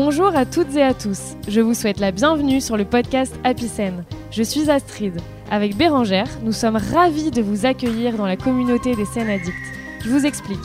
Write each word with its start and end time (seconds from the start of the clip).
Bonjour 0.00 0.36
à 0.36 0.46
toutes 0.46 0.76
et 0.76 0.82
à 0.84 0.94
tous. 0.94 1.34
Je 1.48 1.60
vous 1.60 1.74
souhaite 1.74 1.98
la 1.98 2.12
bienvenue 2.12 2.60
sur 2.60 2.76
le 2.76 2.84
podcast 2.84 3.34
Happy 3.42 3.68
Je 4.30 4.42
suis 4.44 4.70
Astrid. 4.70 5.20
Avec 5.50 5.76
Bérangère, 5.76 6.28
nous 6.44 6.52
sommes 6.52 6.76
ravis 6.76 7.32
de 7.32 7.42
vous 7.42 7.66
accueillir 7.66 8.16
dans 8.16 8.24
la 8.24 8.36
communauté 8.36 8.94
des 8.94 9.04
scènes 9.04 9.28
addicts. 9.28 9.56
Je 10.04 10.10
vous 10.10 10.24
explique. 10.24 10.60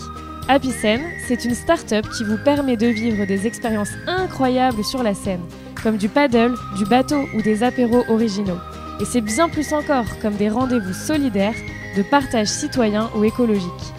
Happy 0.48 0.70
c'est 0.72 1.46
une 1.46 1.56
start-up 1.56 2.06
qui 2.16 2.24
vous 2.24 2.38
permet 2.46 2.78
de 2.78 2.86
vivre 2.86 3.26
des 3.26 3.48
expériences 3.48 3.94
incroyables 4.06 4.84
sur 4.84 5.02
la 5.02 5.15
scène, 5.15 5.42
comme 5.81 5.97
du 5.97 6.10
paddle, 6.10 6.54
du 6.78 6.86
bateau 6.86 7.24
ou 7.36 7.42
des 7.42 7.63
apéros 7.63 8.04
originaux. 8.10 8.60
Et 9.02 9.06
c'est 9.06 9.22
bien 9.22 9.50
plus 9.50 9.74
encore, 9.74 10.20
comme 10.22 10.36
des 10.36 10.50
rendez-vous 10.50 10.94
solidaires, 10.94 11.58
de 11.97 12.04
partage 12.04 12.50
citoyen 12.50 13.10
ou 13.18 13.24
écologique. 13.24 13.94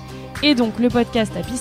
Et 0.45 0.55
donc 0.55 0.79
le 0.79 0.91
podcast 0.91 1.33
Happy 1.37 1.57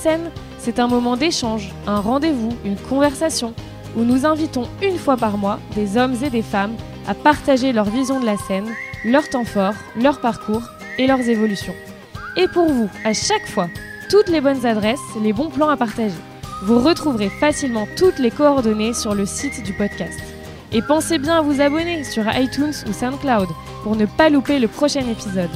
c'est 0.63 0.79
un 0.79 0.87
moment 0.87 1.17
d'échange, 1.17 1.73
un 1.87 1.99
rendez-vous, 1.99 2.53
une 2.63 2.77
conversation, 2.77 3.53
où 3.97 4.03
nous 4.03 4.25
invitons 4.25 4.69
une 4.81 4.97
fois 4.97 5.17
par 5.17 5.37
mois 5.37 5.59
des 5.75 5.97
hommes 5.97 6.15
et 6.23 6.29
des 6.29 6.41
femmes 6.41 6.75
à 7.05 7.13
partager 7.13 7.73
leur 7.73 7.89
vision 7.89 8.21
de 8.21 8.25
la 8.25 8.37
scène, 8.37 8.69
leur 9.03 9.27
temps 9.27 9.43
fort, 9.43 9.73
leur 9.99 10.21
parcours 10.21 10.61
et 10.97 11.05
leurs 11.05 11.19
évolutions. 11.19 11.75
Et 12.37 12.47
pour 12.47 12.71
vous, 12.71 12.89
à 13.03 13.13
chaque 13.13 13.45
fois, 13.45 13.67
toutes 14.09 14.29
les 14.29 14.39
bonnes 14.39 14.65
adresses, 14.65 15.01
les 15.21 15.33
bons 15.33 15.49
plans 15.49 15.67
à 15.67 15.75
partager. 15.75 16.15
Vous 16.63 16.79
retrouverez 16.79 17.29
facilement 17.29 17.85
toutes 17.97 18.19
les 18.19 18.31
coordonnées 18.31 18.93
sur 18.93 19.15
le 19.15 19.25
site 19.25 19.63
du 19.63 19.73
podcast. 19.73 20.17
Et 20.71 20.81
pensez 20.81 21.17
bien 21.17 21.39
à 21.39 21.41
vous 21.41 21.59
abonner 21.59 22.05
sur 22.05 22.23
iTunes 22.37 22.73
ou 22.87 22.93
SoundCloud 22.93 23.49
pour 23.83 23.97
ne 23.97 24.05
pas 24.05 24.29
louper 24.29 24.59
le 24.59 24.69
prochain 24.69 25.05
épisode. 25.09 25.51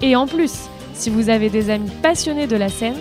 Et 0.00 0.16
en 0.16 0.26
plus, 0.26 0.52
si 0.94 1.10
vous 1.10 1.28
avez 1.28 1.50
des 1.50 1.68
amis 1.68 1.90
passionnés 2.02 2.46
de 2.46 2.56
la 2.56 2.70
scène, 2.70 2.96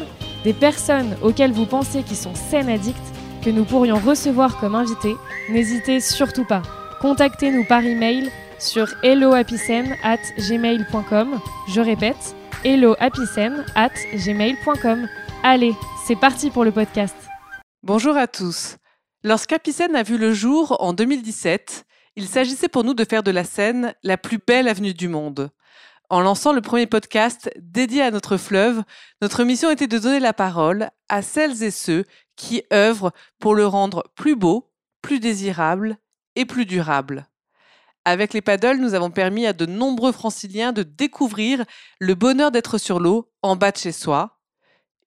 des 0.45 0.53
personnes 0.53 1.17
auxquelles 1.23 1.51
vous 1.51 1.65
pensez 1.65 2.03
qui 2.03 2.15
sont 2.15 2.35
scène 2.35 2.69
addicts, 2.69 2.95
que 3.43 3.49
nous 3.49 3.65
pourrions 3.65 3.97
recevoir 3.97 4.59
comme 4.59 4.75
invités, 4.75 5.15
n'hésitez 5.49 5.99
surtout 5.99 6.45
pas. 6.45 6.61
Contactez-nous 7.01 7.65
par 7.65 7.83
email 7.83 8.31
sur 8.59 8.87
hellohappycen@gmail.com. 9.03 11.39
Je 11.67 11.81
répète, 11.81 12.35
hellohappycen@gmail.com. 12.63 15.07
Allez, 15.43 15.73
c'est 16.05 16.15
parti 16.15 16.51
pour 16.51 16.63
le 16.63 16.71
podcast. 16.71 17.15
Bonjour 17.81 18.15
à 18.15 18.27
tous. 18.27 18.77
Lorsqu'Apicen 19.23 19.95
a 19.95 20.03
vu 20.03 20.19
le 20.19 20.31
jour 20.31 20.77
en 20.79 20.93
2017, 20.93 21.85
il 22.15 22.27
s'agissait 22.27 22.69
pour 22.69 22.83
nous 22.83 22.93
de 22.93 23.03
faire 23.03 23.23
de 23.23 23.31
la 23.31 23.43
scène 23.43 23.95
la 24.03 24.17
plus 24.17 24.37
belle 24.37 24.67
avenue 24.67 24.93
du 24.93 25.07
monde. 25.07 25.49
En 26.09 26.21
lançant 26.21 26.53
le 26.53 26.61
premier 26.61 26.85
podcast 26.85 27.49
dédié 27.57 28.03
à 28.03 28.11
notre 28.11 28.37
fleuve, 28.37 28.83
notre 29.21 29.43
mission 29.43 29.71
était 29.71 29.87
de 29.87 29.97
donner 29.97 30.19
la 30.19 30.33
parole 30.33 30.89
à 31.09 31.21
celles 31.21 31.63
et 31.63 31.71
ceux 31.71 32.05
qui 32.35 32.63
œuvrent 32.71 33.11
pour 33.39 33.55
le 33.55 33.65
rendre 33.65 34.03
plus 34.15 34.35
beau, 34.35 34.71
plus 35.01 35.19
désirable 35.19 35.97
et 36.35 36.45
plus 36.45 36.65
durable. 36.65 37.27
Avec 38.03 38.33
les 38.33 38.41
paddles, 38.41 38.77
nous 38.77 38.93
avons 38.93 39.09
permis 39.09 39.47
à 39.47 39.53
de 39.53 39.65
nombreux 39.65 40.11
franciliens 40.11 40.73
de 40.73 40.83
découvrir 40.83 41.65
le 41.99 42.13
bonheur 42.13 42.51
d'être 42.51 42.77
sur 42.77 42.99
l'eau 42.99 43.31
en 43.41 43.55
bas 43.55 43.71
de 43.71 43.77
chez 43.77 43.91
soi. 43.91 44.39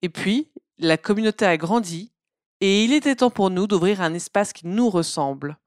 Et 0.01 0.09
puis, 0.09 0.51
la 0.77 0.97
communauté 0.97 1.45
a 1.45 1.55
grandi 1.55 2.11
et 2.59 2.83
il 2.83 2.91
était 2.91 3.15
temps 3.15 3.29
pour 3.29 3.51
nous 3.51 3.67
d'ouvrir 3.67 4.01
un 4.01 4.13
espace 4.13 4.51
qui 4.51 4.67
nous 4.67 4.89
ressemble. 4.89 5.57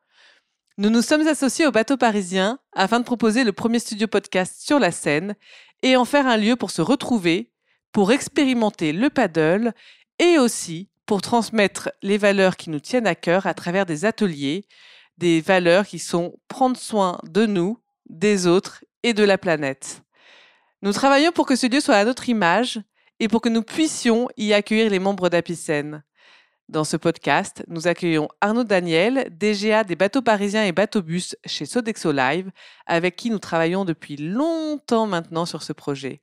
Nous 0.79 0.89
nous 0.89 1.03
sommes 1.03 1.27
associés 1.29 1.67
au 1.67 1.71
bateau 1.71 1.99
parisien 1.99 2.59
afin 2.73 2.99
de 2.99 3.05
proposer 3.05 3.45
le 3.45 3.53
premier 3.53 3.79
studio 3.79 4.07
podcast 4.07 4.57
sur 4.59 4.79
la 4.79 4.91
scène 4.91 5.35
et 5.83 5.97
en 5.97 6.07
faire 6.07 6.27
un 6.27 6.39
lieu 6.39 6.57
pour 6.57 6.71
se 6.71 6.81
retrouver, 6.81 7.53
pour 7.93 8.11
expérimenter 8.11 8.95
le 8.95 9.11
paddle 9.11 9.75
et 10.19 10.39
aussi 10.39 10.89
pour 11.05 11.21
transmettre 11.21 11.91
les 12.03 12.17
valeurs 12.17 12.57
qui 12.57 12.71
nous 12.71 12.81
tiennent 12.81 13.07
à 13.07 13.15
cœur 13.15 13.47
à 13.47 13.53
travers 13.53 13.85
des 13.85 14.07
ateliers, 14.07 14.65
des 15.19 15.43
valeurs 15.43 15.87
qui 15.87 15.99
sont 15.99 16.39
prendre 16.49 16.79
soin 16.79 17.19
de 17.25 17.45
nous, 17.45 17.79
des 18.09 18.47
autres 18.47 18.83
et 19.03 19.13
de 19.13 19.25
la 19.25 19.37
planète. 19.37 20.03
Nous 20.81 20.93
travaillons 20.93 21.33
pour 21.33 21.45
que 21.45 21.57
ce 21.57 21.67
lieu 21.67 21.81
soit 21.81 21.97
à 21.97 22.05
notre 22.07 22.31
image 22.31 22.81
et 23.21 23.29
pour 23.29 23.43
que 23.43 23.51
nous 23.51 23.63
puissions 23.63 24.29
y 24.39 24.55
accueillir 24.55 24.91
les 24.91 24.99
membres 24.99 25.29
d'Apicène. 25.29 26.03
Dans 26.73 26.85
ce 26.85 26.97
podcast, 26.97 27.63
nous 27.69 27.87
accueillons 27.87 28.29
Arnaud 28.41 28.65
Daniel, 28.65 29.29
DGA 29.39 29.85
des 29.85 29.95
bateaux 29.95 30.23
parisiens 30.23 30.65
et 30.65 30.73
bateaux 30.73 31.03
bus 31.03 31.37
chez 31.45 31.67
Sodexo 31.67 32.13
Live, 32.13 32.51
avec 32.87 33.15
qui 33.15 33.29
nous 33.29 33.39
travaillons 33.39 33.85
depuis 33.85 34.17
longtemps 34.17 35.07
maintenant 35.07 35.45
sur 35.45 35.63
ce 35.63 35.75
projet. 35.75 36.23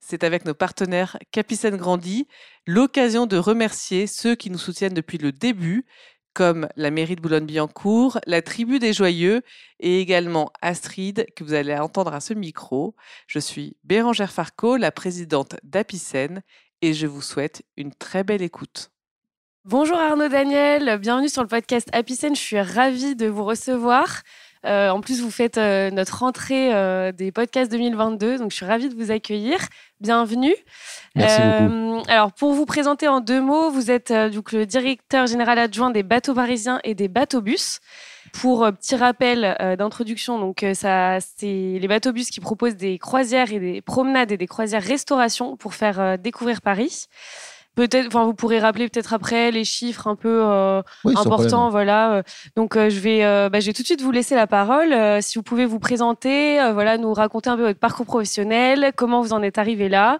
C'est 0.00 0.24
avec 0.24 0.46
nos 0.46 0.54
partenaires 0.54 1.18
Capicène 1.32 1.76
Grandi 1.76 2.26
l'occasion 2.66 3.26
de 3.26 3.36
remercier 3.36 4.06
ceux 4.06 4.34
qui 4.34 4.48
nous 4.48 4.56
soutiennent 4.56 4.94
depuis 4.94 5.18
le 5.18 5.32
début, 5.32 5.84
comme 6.32 6.66
la 6.76 6.90
mairie 6.90 7.16
de 7.16 7.20
Boulogne-Billancourt, 7.20 8.20
la 8.26 8.40
tribu 8.40 8.78
des 8.78 8.94
Joyeux 8.94 9.42
et 9.80 10.00
également 10.00 10.50
Astrid, 10.62 11.26
que 11.36 11.44
vous 11.44 11.52
allez 11.52 11.76
entendre 11.76 12.14
à 12.14 12.20
ce 12.20 12.32
micro. 12.32 12.96
Je 13.26 13.38
suis 13.38 13.76
Bérangère 13.84 14.32
Farco, 14.32 14.78
la 14.78 14.90
présidente 14.90 15.56
d'Apicène, 15.62 16.42
et 16.80 16.94
je 16.94 17.06
vous 17.06 17.20
souhaite 17.20 17.66
une 17.76 17.94
très 17.94 18.24
belle 18.24 18.40
écoute. 18.40 18.93
Bonjour 19.66 19.96
Arnaud 19.96 20.28
Daniel, 20.28 20.98
bienvenue 20.98 21.30
sur 21.30 21.40
le 21.40 21.48
podcast 21.48 21.88
Happy 21.94 22.18
Je 22.20 22.34
suis 22.34 22.60
ravie 22.60 23.16
de 23.16 23.28
vous 23.28 23.44
recevoir. 23.46 24.20
Euh, 24.66 24.90
en 24.90 25.00
plus, 25.00 25.22
vous 25.22 25.30
faites 25.30 25.56
euh, 25.56 25.90
notre 25.90 26.18
rentrée 26.18 26.74
euh, 26.74 27.12
des 27.12 27.32
podcasts 27.32 27.70
2022, 27.70 28.36
donc 28.36 28.50
je 28.50 28.56
suis 28.56 28.66
ravie 28.66 28.90
de 28.90 28.94
vous 28.94 29.10
accueillir. 29.10 29.56
Bienvenue. 30.00 30.54
Merci 31.14 31.40
beaucoup. 31.40 32.02
Alors, 32.08 32.30
pour 32.32 32.52
vous 32.52 32.66
présenter 32.66 33.08
en 33.08 33.20
deux 33.20 33.40
mots, 33.40 33.70
vous 33.70 33.90
êtes 33.90 34.12
donc 34.12 34.52
le 34.52 34.66
directeur 34.66 35.26
général 35.26 35.58
adjoint 35.58 35.88
des 35.88 36.02
bateaux 36.02 36.34
parisiens 36.34 36.78
et 36.84 36.94
des 36.94 37.08
bateaux 37.08 37.40
bus. 37.40 37.80
Pour 38.34 38.66
petit 38.72 38.96
rappel 38.96 39.56
d'introduction, 39.78 40.38
donc 40.40 40.66
ça, 40.74 41.20
c'est 41.20 41.78
les 41.78 41.88
bateaux 41.88 42.12
bus 42.12 42.28
qui 42.28 42.40
proposent 42.40 42.76
des 42.76 42.98
croisières 42.98 43.50
et 43.50 43.60
des 43.60 43.80
promenades 43.80 44.30
et 44.30 44.36
des 44.36 44.48
croisières 44.48 44.82
restauration 44.82 45.56
pour 45.56 45.72
faire 45.72 46.18
découvrir 46.18 46.60
Paris. 46.60 47.06
Peut-être, 47.74 48.06
enfin, 48.06 48.24
vous 48.24 48.34
pourrez 48.34 48.60
rappeler 48.60 48.88
peut-être 48.88 49.12
après 49.12 49.50
les 49.50 49.64
chiffres 49.64 50.06
un 50.06 50.14
peu 50.14 50.42
euh, 50.44 50.80
importants, 51.04 51.70
voilà. 51.70 52.22
Donc, 52.54 52.76
euh, 52.76 52.88
je 52.88 53.00
vais, 53.00 53.24
euh, 53.24 53.48
bah, 53.48 53.58
je 53.58 53.66
vais 53.66 53.72
tout 53.72 53.82
de 53.82 53.86
suite 53.86 54.00
vous 54.00 54.12
laisser 54.12 54.36
la 54.36 54.46
parole. 54.46 54.94
si 55.22 55.38
vous 55.38 55.42
pouvez 55.42 55.66
vous 55.66 55.80
présenter, 55.80 56.60
voilà, 56.72 56.98
nous 56.98 57.12
raconter 57.12 57.50
un 57.50 57.56
peu 57.56 57.66
votre 57.66 57.80
parcours 57.80 58.06
professionnel, 58.06 58.92
comment 58.96 59.22
vous 59.22 59.32
en 59.32 59.42
êtes 59.42 59.58
arrivé 59.58 59.88
là, 59.88 60.18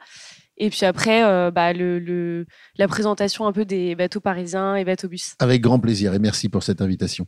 et 0.57 0.71
puis 0.71 0.85
après, 0.85 1.25
euh, 1.25 1.51
bah, 1.51 1.73
la 1.73 2.89
présentation 2.89 3.47
un 3.47 3.53
peu 3.53 3.65
des 3.65 3.95
bateaux 3.97 4.21
parisiens 4.21 4.77
et 4.77 4.85
bateaux 4.85 5.09
bus. 5.09 5.35
Avec 5.41 5.61
grand 5.61 5.81
plaisir 5.81 6.15
et 6.15 6.19
merci 6.19 6.49
pour 6.49 6.63
cette 6.63 6.81
invitation. 6.81 7.27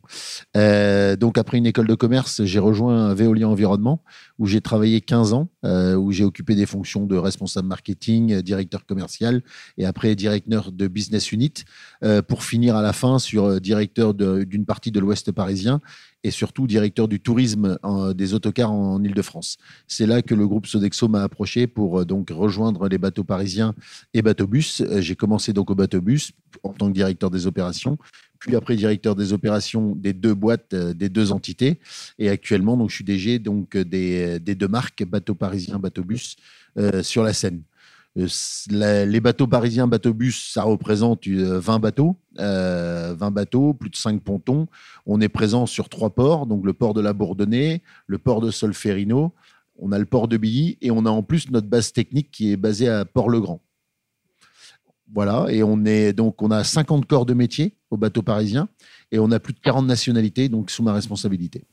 Euh, 0.56 1.16
donc 1.16 1.38
après 1.38 1.58
une 1.58 1.66
école 1.66 1.88
de 1.88 1.94
commerce, 1.94 2.44
j'ai 2.44 2.58
rejoint 2.58 3.14
Veolia 3.14 3.48
Environnement 3.48 4.02
où 4.38 4.46
j'ai 4.46 4.60
travaillé 4.60 5.00
15 5.00 5.32
ans, 5.32 5.48
euh, 5.64 5.94
où 5.94 6.12
j'ai 6.12 6.24
occupé 6.24 6.54
des 6.54 6.66
fonctions 6.66 7.06
de 7.06 7.16
responsable 7.16 7.66
marketing, 7.66 8.42
directeur 8.42 8.86
commercial 8.86 9.42
et 9.76 9.86
après 9.86 10.14
directeur 10.14 10.70
de 10.70 10.86
business 10.86 11.32
unit 11.32 11.52
pour 12.28 12.44
finir 12.44 12.76
à 12.76 12.82
la 12.82 12.92
fin 12.92 13.18
sur 13.18 13.60
directeur 13.60 14.14
d'une 14.14 14.66
partie 14.66 14.90
de 14.90 15.00
l'Ouest 15.00 15.32
parisien 15.32 15.80
et 16.24 16.30
surtout 16.30 16.66
directeur 16.66 17.08
du 17.08 17.20
tourisme 17.20 17.78
des 18.14 18.34
autocars 18.34 18.72
en 18.72 19.02
Ile-de-France. 19.02 19.58
C'est 19.86 20.06
là 20.06 20.22
que 20.22 20.34
le 20.34 20.46
groupe 20.46 20.66
Sodexo 20.66 21.08
m'a 21.08 21.22
approché 21.22 21.66
pour 21.66 22.00
euh, 22.00 22.04
donc 22.04 22.30
rejoindre 22.30 22.88
les 22.88 22.98
bateaux 22.98 23.24
parisiens 23.24 23.74
et 24.14 24.22
bateaux 24.22 24.46
bus. 24.46 24.80
Euh, 24.80 25.00
j'ai 25.00 25.14
commencé 25.14 25.52
donc 25.52 25.70
au 25.70 25.74
bateau 25.74 26.00
bus 26.00 26.32
en 26.62 26.72
tant 26.72 26.88
que 26.88 26.94
directeur 26.94 27.30
des 27.30 27.46
opérations, 27.46 27.98
puis 28.38 28.56
après 28.56 28.76
directeur 28.76 29.14
des 29.14 29.32
opérations 29.32 29.94
des 29.94 30.12
deux 30.12 30.34
boîtes, 30.34 30.74
euh, 30.74 30.94
des 30.94 31.08
deux 31.08 31.32
entités. 31.32 31.78
Et 32.18 32.28
actuellement, 32.28 32.76
donc, 32.76 32.90
je 32.90 32.96
suis 32.96 33.04
DG 33.04 33.38
donc, 33.38 33.76
des, 33.76 34.40
des 34.40 34.54
deux 34.54 34.68
marques, 34.68 35.04
bateau 35.04 35.34
parisien, 35.34 35.78
bateau 35.78 36.02
bus, 36.02 36.36
sur 37.02 37.22
la 37.22 37.32
Seine. 37.32 37.62
Euh, 38.18 39.04
les 39.04 39.20
bateaux 39.20 39.46
parisiens, 39.46 39.86
bateaux 39.86 40.14
bus, 40.14 40.52
ça 40.52 40.62
représente 40.62 41.26
20 41.26 41.74
euh, 41.74 41.78
bateaux, 41.78 42.16
20 42.36 42.44
euh, 42.44 43.30
bateaux, 43.30 43.74
plus 43.74 43.90
de 43.90 43.96
5 43.96 44.22
pontons. 44.22 44.68
On 45.04 45.20
est 45.20 45.28
présent 45.28 45.66
sur 45.66 45.88
trois 45.88 46.10
ports, 46.10 46.46
donc 46.46 46.64
le 46.64 46.72
port 46.72 46.94
de 46.94 47.00
la 47.00 47.12
Bourdonnais, 47.12 47.82
le 48.06 48.18
port 48.18 48.40
de 48.40 48.50
Solferino, 48.50 49.32
on 49.78 49.92
a 49.92 49.98
le 49.98 50.06
port 50.06 50.28
de 50.28 50.38
Billy 50.38 50.78
et 50.80 50.90
on 50.90 51.04
a 51.04 51.10
en 51.10 51.22
plus 51.22 51.50
notre 51.50 51.68
base 51.68 51.92
technique 51.92 52.30
qui 52.30 52.52
est 52.52 52.56
basée 52.56 52.88
à 52.88 53.04
Port-le-Grand. 53.04 53.60
Voilà, 55.12 55.46
et 55.50 55.62
on 55.62 55.84
on 55.84 56.50
a 56.50 56.64
50 56.64 57.06
corps 57.06 57.26
de 57.26 57.34
métier 57.34 57.74
au 57.90 57.96
bateau 57.96 58.22
parisien 58.22 58.68
et 59.12 59.18
on 59.18 59.30
a 59.30 59.38
plus 59.38 59.52
de 59.52 59.60
40 59.60 59.86
nationalités 59.86 60.48
donc 60.48 60.70
sous 60.70 60.82
ma 60.82 60.92
responsabilité. 60.92 61.64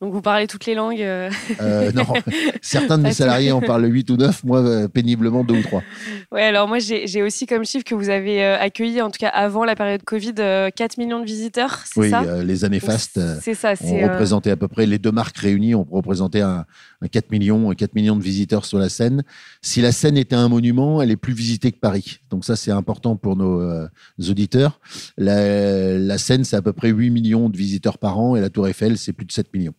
Donc 0.00 0.12
vous 0.12 0.22
parlez 0.22 0.46
toutes 0.46 0.64
les 0.66 0.74
langues 0.74 1.02
euh. 1.02 1.28
Euh, 1.60 1.90
Non, 1.92 2.04
certains 2.62 2.98
de 2.98 3.02
mes 3.02 3.12
salariés 3.12 3.50
en 3.50 3.60
parlent 3.60 3.92
8 3.92 4.10
ou 4.10 4.16
9, 4.16 4.44
moi 4.44 4.60
euh, 4.60 4.86
péniblement 4.88 5.42
2 5.42 5.54
ou 5.54 5.62
3. 5.62 5.82
Oui, 6.30 6.40
alors 6.40 6.68
moi 6.68 6.78
j'ai 6.78 7.22
aussi 7.22 7.46
comme 7.46 7.64
chiffre 7.64 7.84
que 7.84 7.96
vous 7.96 8.08
avez 8.08 8.44
accueilli, 8.44 9.02
en 9.02 9.10
tout 9.10 9.18
cas 9.18 9.28
avant 9.28 9.64
la 9.64 9.74
période 9.74 10.02
Covid, 10.04 10.34
4 10.34 10.98
millions 10.98 11.20
de 11.20 11.24
visiteurs, 11.24 11.80
c'est 11.84 12.10
ça? 12.10 12.22
Oui, 12.22 12.46
les 12.46 12.64
années 12.64 12.80
fastes 12.80 13.20
c'est 13.40 13.54
ça, 13.54 13.74
on 13.82 14.02
représentait 14.02 14.50
à 14.50 14.56
peu 14.56 14.68
près, 14.68 14.86
les 14.86 14.98
deux 14.98 15.10
marques 15.10 15.38
réunies, 15.38 15.74
on 15.74 15.84
représentait 15.90 16.42
un, 16.42 16.64
4, 17.06 17.30
millions, 17.30 17.72
4 17.72 17.94
millions 17.94 18.16
de 18.16 18.22
visiteurs 18.22 18.64
sur 18.64 18.78
la 18.78 18.88
Seine. 18.88 19.22
Si 19.62 19.80
la 19.80 19.92
Seine 19.92 20.16
était 20.16 20.36
un 20.36 20.48
monument, 20.48 21.00
elle 21.00 21.10
est 21.10 21.16
plus 21.16 21.32
visitée 21.32 21.72
que 21.72 21.78
Paris. 21.78 22.20
Donc 22.30 22.44
ça, 22.44 22.56
c'est 22.56 22.70
important 22.70 23.16
pour 23.16 23.36
nos, 23.36 23.60
euh, 23.60 23.88
auditeurs. 24.28 24.80
La, 25.16 25.96
la 25.98 26.18
Seine, 26.18 26.44
c'est 26.44 26.56
à 26.56 26.62
peu 26.62 26.72
près 26.72 26.88
8 26.88 27.10
millions 27.10 27.48
de 27.48 27.56
visiteurs 27.56 27.98
par 27.98 28.18
an 28.18 28.36
et 28.36 28.40
la 28.40 28.50
Tour 28.50 28.68
Eiffel, 28.68 28.98
c'est 28.98 29.12
plus 29.12 29.26
de 29.26 29.32
7 29.32 29.52
millions. 29.54 29.74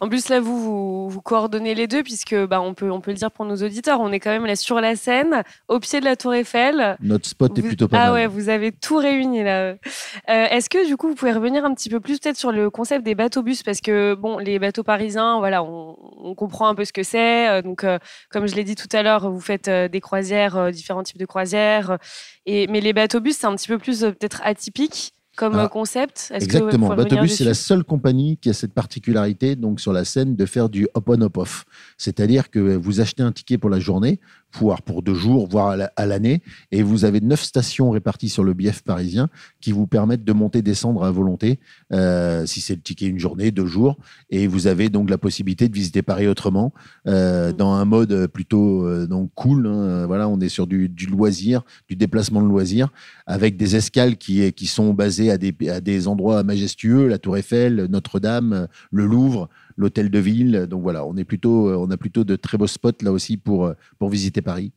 En 0.00 0.08
plus, 0.08 0.28
là, 0.28 0.40
vous, 0.40 1.08
vous, 1.08 1.20
coordonnez 1.20 1.74
les 1.74 1.86
deux, 1.86 2.02
puisque 2.02 2.34
bah, 2.34 2.60
on, 2.60 2.74
peut, 2.74 2.90
on 2.90 3.00
peut 3.00 3.10
le 3.10 3.16
dire 3.16 3.30
pour 3.30 3.44
nos 3.44 3.56
auditeurs, 3.56 4.00
on 4.00 4.12
est 4.12 4.20
quand 4.20 4.30
même 4.30 4.46
là 4.46 4.56
sur 4.56 4.80
la 4.80 4.96
scène, 4.96 5.42
au 5.68 5.80
pied 5.80 6.00
de 6.00 6.04
la 6.04 6.16
Tour 6.16 6.34
Eiffel. 6.34 6.96
Notre 7.00 7.28
spot 7.28 7.56
est 7.58 7.62
plutôt 7.62 7.88
pas 7.88 7.96
ah 7.96 8.00
mal. 8.00 8.08
Ah 8.08 8.12
ouais, 8.14 8.26
vous 8.26 8.48
avez 8.48 8.72
tout 8.72 8.96
réuni 8.96 9.42
là. 9.42 9.70
Euh, 9.70 9.76
est-ce 10.26 10.68
que 10.68 10.86
du 10.86 10.96
coup, 10.96 11.08
vous 11.08 11.14
pouvez 11.14 11.32
revenir 11.32 11.64
un 11.64 11.74
petit 11.74 11.88
peu 11.88 12.00
plus 12.00 12.18
peut-être 12.18 12.36
sur 12.36 12.52
le 12.52 12.70
concept 12.70 13.04
des 13.04 13.14
bateaux-bus 13.14 13.62
Parce 13.62 13.80
que 13.80 14.14
bon, 14.14 14.38
les 14.38 14.58
bateaux 14.58 14.82
parisiens, 14.82 15.38
voilà, 15.38 15.62
on, 15.62 15.96
comprend 16.36 16.68
un 16.68 16.74
peu 16.74 16.84
ce 16.84 16.92
que 16.92 17.02
c'est. 17.02 17.48
Euh, 17.48 17.62
donc, 17.62 17.84
euh, 17.84 17.98
comme 18.30 18.46
je 18.46 18.54
l'ai 18.54 18.64
dit 18.64 18.74
tout 18.74 18.88
à 18.92 19.02
l'heure, 19.02 19.30
vous 19.30 19.40
faites 19.40 19.68
des 19.68 20.00
croisières, 20.00 20.70
différents 20.72 21.02
types 21.02 21.18
de 21.18 21.26
croisières. 21.26 21.98
Et, 22.46 22.66
mais 22.68 22.80
les 22.80 22.92
bateaux-bus, 22.92 23.36
c'est 23.36 23.46
un 23.46 23.56
petit 23.56 23.68
peu 23.68 23.78
plus 23.78 24.00
peut-être 24.00 24.40
atypique 24.44 25.12
comme 25.40 25.54
ah, 25.54 25.68
concept 25.68 26.30
Exactement. 26.34 26.94
Batobus, 26.94 27.30
c'est 27.30 27.44
la 27.44 27.54
seule 27.54 27.82
compagnie 27.82 28.36
qui 28.36 28.50
a 28.50 28.52
cette 28.52 28.74
particularité, 28.74 29.56
donc 29.56 29.80
sur 29.80 29.94
la 29.94 30.04
scène, 30.04 30.36
de 30.36 30.44
faire 30.44 30.68
du 30.68 30.86
hop-on, 30.92 31.18
hop-off. 31.22 31.64
C'est-à-dire 31.96 32.50
que 32.50 32.58
vous 32.58 33.00
achetez 33.00 33.22
un 33.22 33.32
ticket 33.32 33.56
pour 33.56 33.70
la 33.70 33.80
journée, 33.80 34.20
voire 34.58 34.82
pour 34.82 35.02
deux 35.02 35.14
jours, 35.14 35.46
voire 35.46 35.76
à 35.96 36.06
l'année. 36.06 36.42
Et 36.72 36.82
vous 36.82 37.04
avez 37.04 37.20
neuf 37.20 37.42
stations 37.42 37.90
réparties 37.90 38.28
sur 38.28 38.44
le 38.44 38.54
bief 38.54 38.82
parisien 38.82 39.28
qui 39.60 39.72
vous 39.72 39.86
permettent 39.86 40.24
de 40.24 40.32
monter, 40.32 40.62
descendre 40.62 41.04
à 41.04 41.10
volonté, 41.10 41.58
euh, 41.92 42.46
si 42.46 42.60
c'est 42.60 42.74
le 42.74 42.80
ticket 42.80 43.06
une 43.06 43.18
journée, 43.18 43.50
deux 43.50 43.66
jours. 43.66 43.96
Et 44.30 44.46
vous 44.46 44.66
avez 44.66 44.88
donc 44.88 45.10
la 45.10 45.18
possibilité 45.18 45.68
de 45.68 45.74
visiter 45.74 46.02
Paris 46.02 46.26
autrement, 46.26 46.72
euh, 47.06 47.52
mmh. 47.52 47.56
dans 47.56 47.72
un 47.72 47.84
mode 47.84 48.26
plutôt 48.28 48.86
euh, 48.86 49.06
donc 49.06 49.30
cool. 49.34 49.66
Hein. 49.66 50.06
Voilà, 50.06 50.28
on 50.28 50.40
est 50.40 50.48
sur 50.48 50.66
du, 50.66 50.88
loisir, 51.10 51.62
du 51.88 51.96
déplacement 51.96 52.42
de 52.42 52.48
loisir, 52.48 52.88
avec 53.26 53.56
des 53.56 53.76
escales 53.76 54.16
qui, 54.16 54.52
qui 54.52 54.66
sont 54.66 54.94
basées 54.94 55.30
à 55.30 55.38
des, 55.38 55.54
à 55.68 55.80
des 55.80 56.08
endroits 56.08 56.42
majestueux, 56.42 57.06
la 57.06 57.18
Tour 57.18 57.36
Eiffel, 57.36 57.86
Notre-Dame, 57.90 58.68
le 58.90 59.06
Louvre 59.06 59.48
l'hôtel 59.80 60.10
de 60.10 60.18
ville. 60.18 60.66
Donc 60.68 60.82
voilà, 60.82 61.04
on, 61.04 61.16
est 61.16 61.24
plutôt, 61.24 61.68
euh, 61.68 61.76
on 61.76 61.90
a 61.90 61.96
plutôt 61.96 62.22
de 62.22 62.36
très 62.36 62.58
beaux 62.58 62.66
spots 62.66 63.02
là 63.02 63.10
aussi 63.10 63.36
pour, 63.36 63.66
euh, 63.66 63.74
pour 63.98 64.10
visiter 64.10 64.42
Paris. 64.42 64.72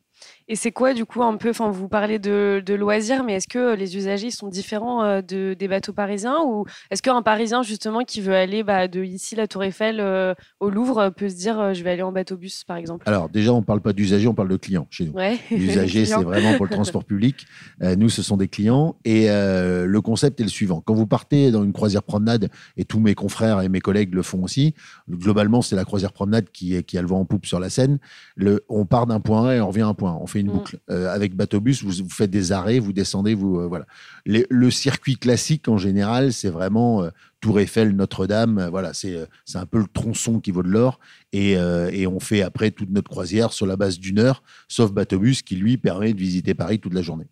Et 0.48 0.56
c'est 0.56 0.72
quoi, 0.72 0.94
du 0.94 1.06
coup, 1.06 1.24
un 1.24 1.38
peu, 1.38 1.52
enfin, 1.52 1.72
vous 1.72 1.88
parlez 1.88 2.20
de, 2.20 2.62
de 2.66 2.74
loisirs, 2.74 3.24
mais 3.24 3.36
est-ce 3.36 3.48
que 3.48 3.76
les 3.76 3.96
usagers 3.96 4.32
sont 4.32 4.50
différents 4.50 5.04
euh, 5.04 5.22
de, 5.22 5.56
des 5.58 5.68
bateaux 5.68 5.94
parisiens 5.94 6.38
ou 6.46 6.66
est-ce 6.92 7.02
qu'un 7.02 7.22
Parisien, 7.22 7.64
justement, 7.64 8.04
qui 8.04 8.20
veut 8.20 8.36
aller 8.36 8.64
bah, 8.64 8.88
de 8.88 9.04
ici, 9.04 9.36
la 9.36 9.48
Tour 9.48 9.64
Eiffel, 9.64 10.00
euh, 10.00 10.34
au 10.60 10.70
Louvre, 10.70 11.10
peut 11.10 11.30
se 11.30 11.36
dire, 11.36 11.60
euh, 11.60 11.74
je 11.74 11.84
vais 11.84 11.92
aller 11.92 12.02
en 12.02 12.12
bateau-bus, 12.12 12.66
par 12.66 12.76
exemple? 12.76 13.04
Alors, 13.08 13.30
déjà, 13.30 13.54
on 13.54 13.60
ne 13.60 13.66
parle 13.66 13.82
pas 13.82 13.94
d'usagers, 13.94 14.28
on 14.28 14.34
parle 14.34 14.50
de 14.50 14.58
clients 14.58 14.88
chez 14.90 15.06
nous. 15.06 15.14
Ouais. 15.14 15.40
L'usager, 15.52 16.06
c'est 16.06 16.22
vraiment 16.22 16.58
pour 16.58 16.66
le 16.66 16.72
transport 16.72 17.06
public. 17.06 17.46
nous, 17.82 18.10
ce 18.10 18.22
sont 18.22 18.38
des 18.38 18.48
clients. 18.48 18.96
Et 19.06 19.28
le 19.28 20.00
concept 20.02 20.40
est 20.40 20.44
le 20.44 20.50
suivant. 20.50 20.82
Quand 20.82 20.94
vous 20.94 21.08
partez 21.08 21.52
dans 21.52 21.64
une 21.64 21.74
croisière 21.74 22.04
promenade, 22.04 22.50
et 22.78 22.86
tous 22.86 23.00
mes 23.00 23.16
confrères 23.16 23.62
et 23.62 23.70
mes 23.70 23.80
collègues 23.80 24.14
le 24.14 24.24
font 24.24 24.44
aussi, 24.44 24.74
globalement, 25.10 25.62
c'est 25.62 25.76
la 25.76 25.86
croisière 25.86 26.12
promenade 26.12 26.50
qui, 26.52 26.82
qui 26.84 26.98
a 26.98 27.02
le 27.02 27.08
vent 27.08 27.22
en 27.22 27.26
poupe 27.26 27.46
sur 27.46 27.60
la 27.60 27.70
Seine. 27.70 28.00
Le, 28.36 28.64
on 28.70 28.86
part 28.86 29.08
d'un 29.08 29.20
point 29.20 29.50
A 29.50 29.56
et 29.56 29.62
on 29.62 29.68
revient 29.68 29.82
à 29.82 29.88
un 29.88 29.94
point. 29.94 30.18
On 30.20 30.28
fait 30.34 30.42
une 30.42 30.48
mm. 30.48 30.54
boucle. 30.54 30.80
Euh, 30.90 31.14
avec 31.14 31.36
bateau-bus, 31.36 31.84
vous, 31.84 32.10
faites 32.10 32.30
des 32.30 32.52
arrêts, 32.52 32.80
vous 32.80 32.94
descendez, 32.94 33.34
vous 33.34 33.60
euh, 33.60 33.68
voilà. 33.68 33.86
le 34.26 34.72
circuit 34.72 35.18
classique 35.18 35.68
en 35.68 35.78
général, 35.78 36.34
c'est 36.34 36.50
vraiment 36.50 37.04
euh, 37.04 37.10
Tour 37.40 37.60
Eiffel, 37.60 37.96
Notre-Dame. 37.96 38.68
voilà, 38.72 38.94
c'est 38.94 39.28
c'est 39.46 39.58
un 39.58 39.66
peu 39.66 39.80
le 39.80 39.88
tronçon 39.92 40.40
qui 40.40 40.52
vaut 40.52 40.64
de 40.64 40.70
l'or. 40.70 41.00
Et, 41.34 41.54
et, 41.92 42.08
on 42.08 42.22
fait 42.22 42.42
après 42.42 42.72
toute 42.72 42.90
notre 42.90 43.10
croisière 43.10 43.52
sur 43.52 43.66
la 43.66 43.76
base 43.76 44.00
d'une 44.00 44.20
heure, 44.20 44.44
sauf 44.70 44.94
bateau-bus 44.94 45.42
qui 45.42 45.58
lui 45.58 45.78
permet 45.78 46.14
de 46.14 46.20
visiter 46.20 46.54
Paris 46.54 46.80
toute 46.80 46.94
la 46.94 47.02
journée. 47.02 47.26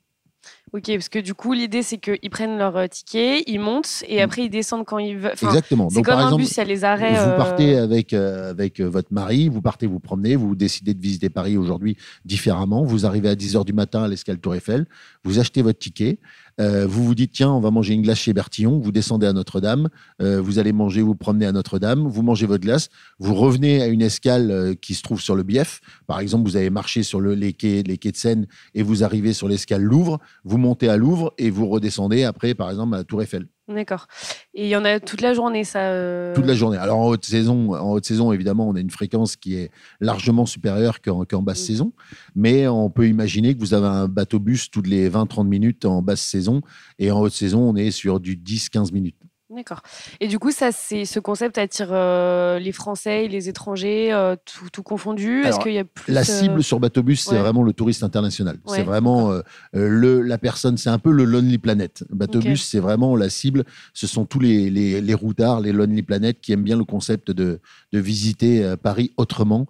Ok, 0.73 0.83
parce 0.85 1.09
que 1.09 1.19
du 1.19 1.33
coup, 1.33 1.51
l'idée, 1.51 1.83
c'est 1.83 1.97
qu'ils 1.97 2.29
prennent 2.29 2.57
leur 2.57 2.77
euh, 2.77 2.87
ticket, 2.87 3.43
ils 3.45 3.59
montent 3.59 4.05
et 4.07 4.19
mm. 4.19 4.23
après, 4.23 4.43
ils 4.43 4.49
descendent 4.49 4.85
quand 4.85 4.99
ils 4.99 5.17
veulent. 5.17 5.33
Exactement. 5.33 5.89
C'est 5.89 6.01
comme 6.01 6.19
un 6.19 6.37
bus, 6.37 6.49
il 6.51 6.57
y 6.57 6.61
a 6.61 6.63
les 6.63 6.85
arrêts. 6.85 7.11
Vous 7.11 7.35
partez 7.35 7.77
euh, 7.77 7.83
avec, 7.83 8.13
euh, 8.13 8.51
avec 8.51 8.79
votre 8.79 9.13
mari, 9.13 9.49
vous 9.49 9.61
partez 9.61 9.85
vous 9.85 9.99
promener, 9.99 10.37
vous 10.37 10.55
décidez 10.55 10.93
de 10.93 11.01
visiter 11.01 11.29
Paris 11.29 11.57
aujourd'hui 11.57 11.97
différemment. 12.23 12.85
Vous 12.85 13.05
arrivez 13.05 13.27
à 13.27 13.35
10h 13.35 13.65
du 13.65 13.73
matin 13.73 14.03
à 14.03 14.07
l'escale 14.07 14.39
Tour 14.39 14.55
Eiffel, 14.55 14.85
vous 15.25 15.39
achetez 15.39 15.61
votre 15.61 15.79
ticket, 15.79 16.19
euh, 16.61 16.85
vous 16.87 17.03
vous 17.03 17.15
dites, 17.15 17.31
tiens, 17.31 17.51
on 17.51 17.59
va 17.59 17.71
manger 17.71 17.95
une 17.95 18.03
glace 18.03 18.19
chez 18.19 18.33
Bertillon, 18.33 18.79
vous 18.79 18.91
descendez 18.91 19.25
à 19.25 19.33
Notre-Dame, 19.33 19.89
euh, 20.21 20.39
vous 20.39 20.59
allez 20.59 20.73
manger, 20.73 21.01
vous 21.01 21.15
promenez 21.15 21.47
à 21.47 21.51
Notre-Dame, 21.51 22.07
vous 22.07 22.21
mangez 22.21 22.45
votre 22.45 22.63
glace, 22.63 22.89
vous 23.19 23.33
revenez 23.33 23.81
à 23.81 23.87
une 23.87 24.01
escale 24.01 24.51
euh, 24.51 24.73
qui 24.75 24.93
se 24.93 25.01
trouve 25.01 25.21
sur 25.21 25.35
le 25.35 25.41
Bief. 25.41 25.81
Par 26.05 26.19
exemple, 26.19 26.47
vous 26.47 26.57
avez 26.57 26.69
marché 26.69 27.01
sur 27.01 27.19
le, 27.19 27.33
les, 27.33 27.53
quais, 27.53 27.81
les 27.83 27.97
quais 27.97 28.11
de 28.11 28.17
Seine 28.17 28.45
et 28.75 28.83
vous 28.83 29.03
arrivez 29.03 29.33
sur 29.33 29.47
l'escale 29.47 29.81
Louvre, 29.81 30.19
vous 30.43 30.57
montez 30.57 30.87
à 30.87 30.97
Louvre 30.97 31.33
et 31.39 31.49
vous 31.49 31.67
redescendez 31.67 32.23
après, 32.23 32.53
par 32.53 32.69
exemple, 32.69 32.93
à 32.93 32.97
la 32.97 33.03
Tour 33.03 33.23
Eiffel. 33.23 33.47
D'accord. 33.67 34.07
Et 34.53 34.65
il 34.65 34.69
y 34.69 34.75
en 34.75 34.83
a 34.83 34.99
toute 34.99 35.21
la 35.21 35.33
journée, 35.33 35.63
ça 35.63 35.91
euh 35.91 36.33
Toute 36.33 36.45
la 36.45 36.55
journée. 36.55 36.77
Alors 36.77 36.99
en 36.99 37.07
haute 37.07 37.25
saison, 37.25 37.73
en 37.73 37.91
haute 37.91 38.05
saison, 38.05 38.33
évidemment, 38.33 38.67
on 38.67 38.75
a 38.75 38.79
une 38.79 38.89
fréquence 38.89 39.35
qui 39.35 39.55
est 39.55 39.71
largement 39.99 40.45
supérieure 40.45 40.99
qu'en 41.01 41.41
basse 41.41 41.61
mmh. 41.61 41.65
saison. 41.65 41.93
Mais 42.35 42.67
on 42.67 42.89
peut 42.89 43.07
imaginer 43.07 43.53
que 43.55 43.59
vous 43.59 43.73
avez 43.73 43.87
un 43.87 44.07
bateau-bus 44.07 44.71
toutes 44.71 44.87
les 44.87 45.09
20-30 45.09 45.47
minutes 45.47 45.85
en 45.85 46.01
basse 46.01 46.21
saison. 46.21 46.61
Et 46.99 47.11
en 47.11 47.21
haute 47.21 47.33
saison, 47.33 47.61
on 47.61 47.75
est 47.75 47.91
sur 47.91 48.19
du 48.19 48.35
10-15 48.35 48.93
minutes. 48.93 49.15
D'accord. 49.53 49.81
Et 50.21 50.27
du 50.27 50.39
coup, 50.39 50.51
ça, 50.51 50.71
c'est 50.71 51.03
ce 51.03 51.19
concept 51.19 51.57
attire 51.57 51.89
euh, 51.91 52.57
les 52.57 52.71
Français, 52.71 53.27
les 53.27 53.49
étrangers, 53.49 54.13
euh, 54.13 54.37
tout, 54.71 54.81
confondu? 54.81 55.43
Est-ce 55.43 55.59
qu'il 55.59 55.73
y 55.73 55.77
a 55.77 55.83
plus 55.83 56.13
La 56.13 56.23
cible 56.23 56.59
euh, 56.59 56.61
sur 56.61 56.79
Bateau 56.79 57.03
c'est 57.15 57.37
vraiment 57.37 57.63
le 57.63 57.73
touriste 57.73 58.03
international. 58.03 58.57
c'est 58.67 58.83
vraiment 58.83 59.33
le 59.73 60.21
la 60.21 60.37
personne. 60.37 60.77
C'est 60.77 60.89
un 60.89 60.99
peu 60.99 61.11
le 61.11 61.25
Lonely 61.25 61.57
Planet. 61.57 62.05
Bateau 62.11 62.39
c'est 62.55 62.79
vraiment 62.79 63.15
la 63.15 63.29
cible. 63.29 63.65
Ce 63.93 64.07
sont 64.07 64.25
tous 64.25 64.39
les, 64.39 64.69
les, 64.69 65.01
les 65.01 65.13
routards, 65.13 65.59
les 65.59 65.73
Lonely 65.73 66.03
Planet 66.03 66.39
qui 66.39 66.53
aiment 66.53 66.63
bien 66.63 66.77
le 66.77 66.85
concept 66.85 67.31
de, 67.31 67.59
de 67.91 67.99
visiter 67.99 68.75
Paris 68.81 69.11
autrement, 69.17 69.67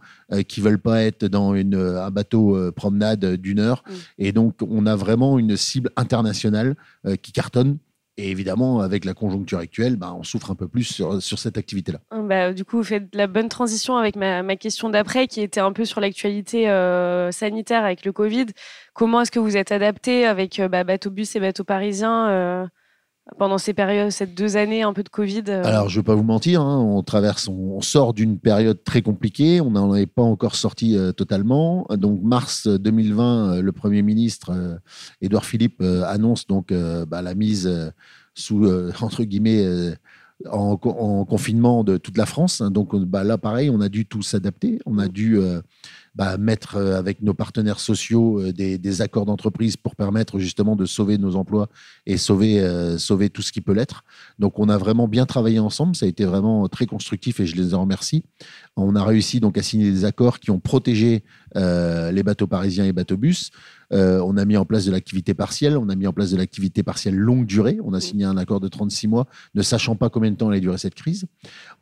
qui 0.48 0.62
veulent 0.62 0.80
pas 0.80 1.04
être 1.04 1.26
dans 1.26 1.56
une, 1.56 1.76
un 1.76 2.12
bateau 2.12 2.72
promenade 2.74 3.26
d'une 3.36 3.60
heure. 3.60 3.84
Mm. 3.88 3.94
Et 4.20 4.32
donc, 4.32 4.56
on 4.62 4.86
a 4.86 4.96
vraiment 4.96 5.40
une 5.40 5.58
cible 5.58 5.90
internationale 5.96 6.76
qui 7.22 7.32
cartonne 7.32 7.78
et 8.18 8.30
évidemment, 8.30 8.82
avec 8.82 9.06
la 9.06 9.14
conjoncture 9.14 9.60
actuelle, 9.60 9.96
bah, 9.96 10.14
on 10.14 10.24
souffre 10.24 10.52
un 10.52 10.56
peu 10.56 10.68
plus 10.68 10.84
sur, 10.84 11.22
sur 11.22 11.40
cette 11.40 11.58
activité-là. 11.58 12.00
Ah, 12.12 12.22
bah, 12.22 12.54
du 12.54 12.66
coup, 12.66 12.78
vous 12.78 12.84
faites 12.84 13.16
la 13.16 13.28
bonne 13.28 13.48
transition 13.48 13.96
avec 13.96 14.16
ma, 14.16 14.44
ma 14.44 14.58
question 14.58 14.90
d'après, 14.90 15.28
qui 15.28 15.42
était 15.42 15.62
un 15.62 15.72
peu 15.72 15.86
sur 15.86 16.02
l'actualité 16.02 16.70
euh, 16.70 17.32
sanitaire 17.32 17.86
avec 17.86 18.06
le 18.06 18.12
Covid. 18.12 18.48
Comment 18.94 19.22
est-ce 19.22 19.32
que 19.32 19.40
vous 19.40 19.56
êtes 19.56 19.72
adapté 19.72 20.26
avec 20.26 20.60
euh, 20.60 20.68
bah, 20.68 20.84
bateau 20.84 21.10
bus 21.10 21.36
et 21.36 21.40
bateau 21.40 21.64
parisien 21.64 22.30
euh, 22.30 22.68
pendant 23.38 23.58
ces 23.58 23.74
périodes, 23.74 24.12
ces 24.12 24.26
deux 24.26 24.58
années 24.58 24.84
un 24.84 24.94
peu 24.94 25.04
de 25.04 25.10
Covid 25.10 25.44
euh. 25.48 25.64
Alors, 25.64 25.90
je 25.90 25.98
ne 25.98 26.02
vais 26.02 26.06
pas 26.06 26.16
vous 26.16 26.24
mentir, 26.24 26.62
hein, 26.62 26.80
on 26.80 27.04
traverse, 27.04 27.48
on, 27.48 27.82
sort 27.82 28.14
d'une 28.14 28.40
période 28.40 28.84
très 28.84 29.02
compliquée, 29.02 29.62
on 29.62 29.72
n'en 29.72 29.96
est 29.96 30.06
pas 30.06 30.22
encore 30.22 30.56
sorti 30.56 30.98
euh, 30.98 31.12
totalement. 31.12 31.86
Donc, 31.92 32.22
mars 32.24 32.68
2020, 32.68 33.54
euh, 33.54 33.62
le 33.62 33.72
Premier 33.72 34.02
ministre 34.02 34.80
Édouard 35.22 35.46
Philippe 35.46 35.82
annonce 35.82 36.48
donc 36.48 36.74
bah, 36.74 37.22
la 37.22 37.36
mise 37.36 37.94
sous, 38.34 38.68
entre 39.02 39.24
guillemets, 39.24 39.96
en, 40.50 40.78
confinement 40.78 41.84
de 41.84 41.98
toute 41.98 42.18
la 42.18 42.26
France. 42.26 42.62
Donc 42.62 42.96
bah, 42.96 43.24
là, 43.24 43.38
pareil, 43.38 43.70
on 43.70 43.82
a 43.82 43.90
dû 43.90 44.06
tout 44.06 44.22
s'adapter. 44.22 44.80
On 44.86 44.98
a 44.98 45.08
dû 45.08 45.40
bah, 46.14 46.38
mettre 46.38 46.76
euh, 46.76 46.98
avec 46.98 47.22
nos 47.22 47.34
partenaires 47.34 47.80
sociaux 47.80 48.42
euh, 48.42 48.52
des, 48.52 49.02
accords 49.02 49.26
d'entreprise 49.26 49.78
pour 49.78 49.96
permettre 49.96 50.40
justement 50.40 50.76
de 50.76 50.86
sauver 50.86 51.18
nos 51.18 51.38
emplois 51.38 51.70
et 52.06 52.18
sauver, 52.18 52.60
euh, 52.60 52.98
sauver 52.98 53.30
tout 53.30 53.42
ce 53.42 53.54
qui 53.54 53.62
peut 53.62 53.72
l'être. 53.72 54.04
Donc 54.38 54.60
on 54.60 54.68
a 54.68 54.78
vraiment 54.78 55.08
bien 55.08 55.26
travaillé 55.26 55.60
ensemble, 55.60 55.96
ça 55.96 56.06
a 56.06 56.10
été 56.10 56.26
vraiment 56.26 56.68
très 56.68 56.86
constructif 56.86 57.40
et 57.40 57.46
je 57.46 57.56
les 57.56 57.74
en 57.74 57.82
remercie. 57.82 58.26
On 58.76 58.96
a 58.96 59.04
réussi 59.06 59.40
donc 59.40 59.58
à 59.58 59.64
signer 59.64 59.90
des 59.90 60.04
accords 60.04 60.40
qui 60.40 60.52
ont 60.52 60.60
protégé 60.60 61.24
les 61.56 62.24
bateaux 62.24 62.48
parisiens 62.48 62.86
et 62.86 62.94
bateaux 62.94 63.18
bus. 63.18 63.52
on 63.92 64.38
a 64.38 64.46
mis 64.46 64.58
en 64.58 64.66
place 64.66 64.86
de 64.86 64.92
l'activité 64.92 65.34
partielle, 65.34 65.78
on 65.78 65.90
a 65.90 65.96
mis 65.96 66.08
en 66.08 66.14
place 66.14 66.32
de 66.32 66.38
l'activité 66.38 66.84
partielle 66.84 67.16
longue 67.16 67.46
durée. 67.46 67.78
On 67.84 67.94
a 67.94 68.02
signé 68.02 68.26
un 68.26 68.38
accord 68.38 68.60
de 68.60 68.68
36 68.68 69.08
mois, 69.08 69.28
ne 69.56 69.62
sachant 69.62 69.96
pas 69.96 70.10
combien 70.10 70.32
de 70.32 70.36
temps 70.38 70.50
allait 70.50 70.62
durer 70.62 70.78
cette 70.78 70.96
crise. 70.96 71.26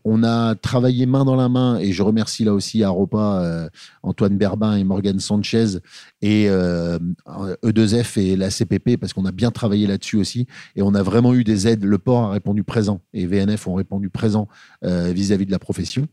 On 0.03 0.23
a 0.23 0.55
travaillé 0.55 1.05
main 1.05 1.25
dans 1.25 1.35
la 1.35 1.49
main, 1.49 1.77
et 1.79 1.91
je 1.91 2.03
remercie 2.03 2.43
là 2.43 2.53
aussi 2.53 2.83
Aropa, 2.83 3.69
en 4.03 4.09
Antoine 4.19 4.37
Berbin 4.37 4.75
et 4.75 4.83
Morgan 4.83 5.17
Sanchez 5.19 5.79
et 6.21 6.47
E2F 6.47 6.49
euh, 6.49 8.03
e 8.03 8.19
et 8.19 8.35
la 8.35 8.49
CPP 8.49 8.97
parce 8.97 9.13
qu'on 9.13 9.25
a 9.25 9.31
bien 9.31 9.51
travaillé 9.51 9.87
là-dessus 9.87 10.17
aussi 10.17 10.47
et 10.75 10.81
on 10.81 10.93
a 10.93 11.01
vraiment 11.03 11.33
eu 11.33 11.45
des 11.45 11.67
aides. 11.67 11.85
Le 11.85 11.97
port 11.97 12.25
a 12.25 12.31
répondu 12.31 12.63
présent 12.63 13.01
et 13.13 13.25
VNF 13.25 13.67
ont 13.67 13.75
répondu 13.75 14.09
présent 14.09 14.49
euh, 14.83 15.11
vis-à-vis 15.13 15.45
de 15.45 15.51
la 15.51 15.59
profession 15.59 16.07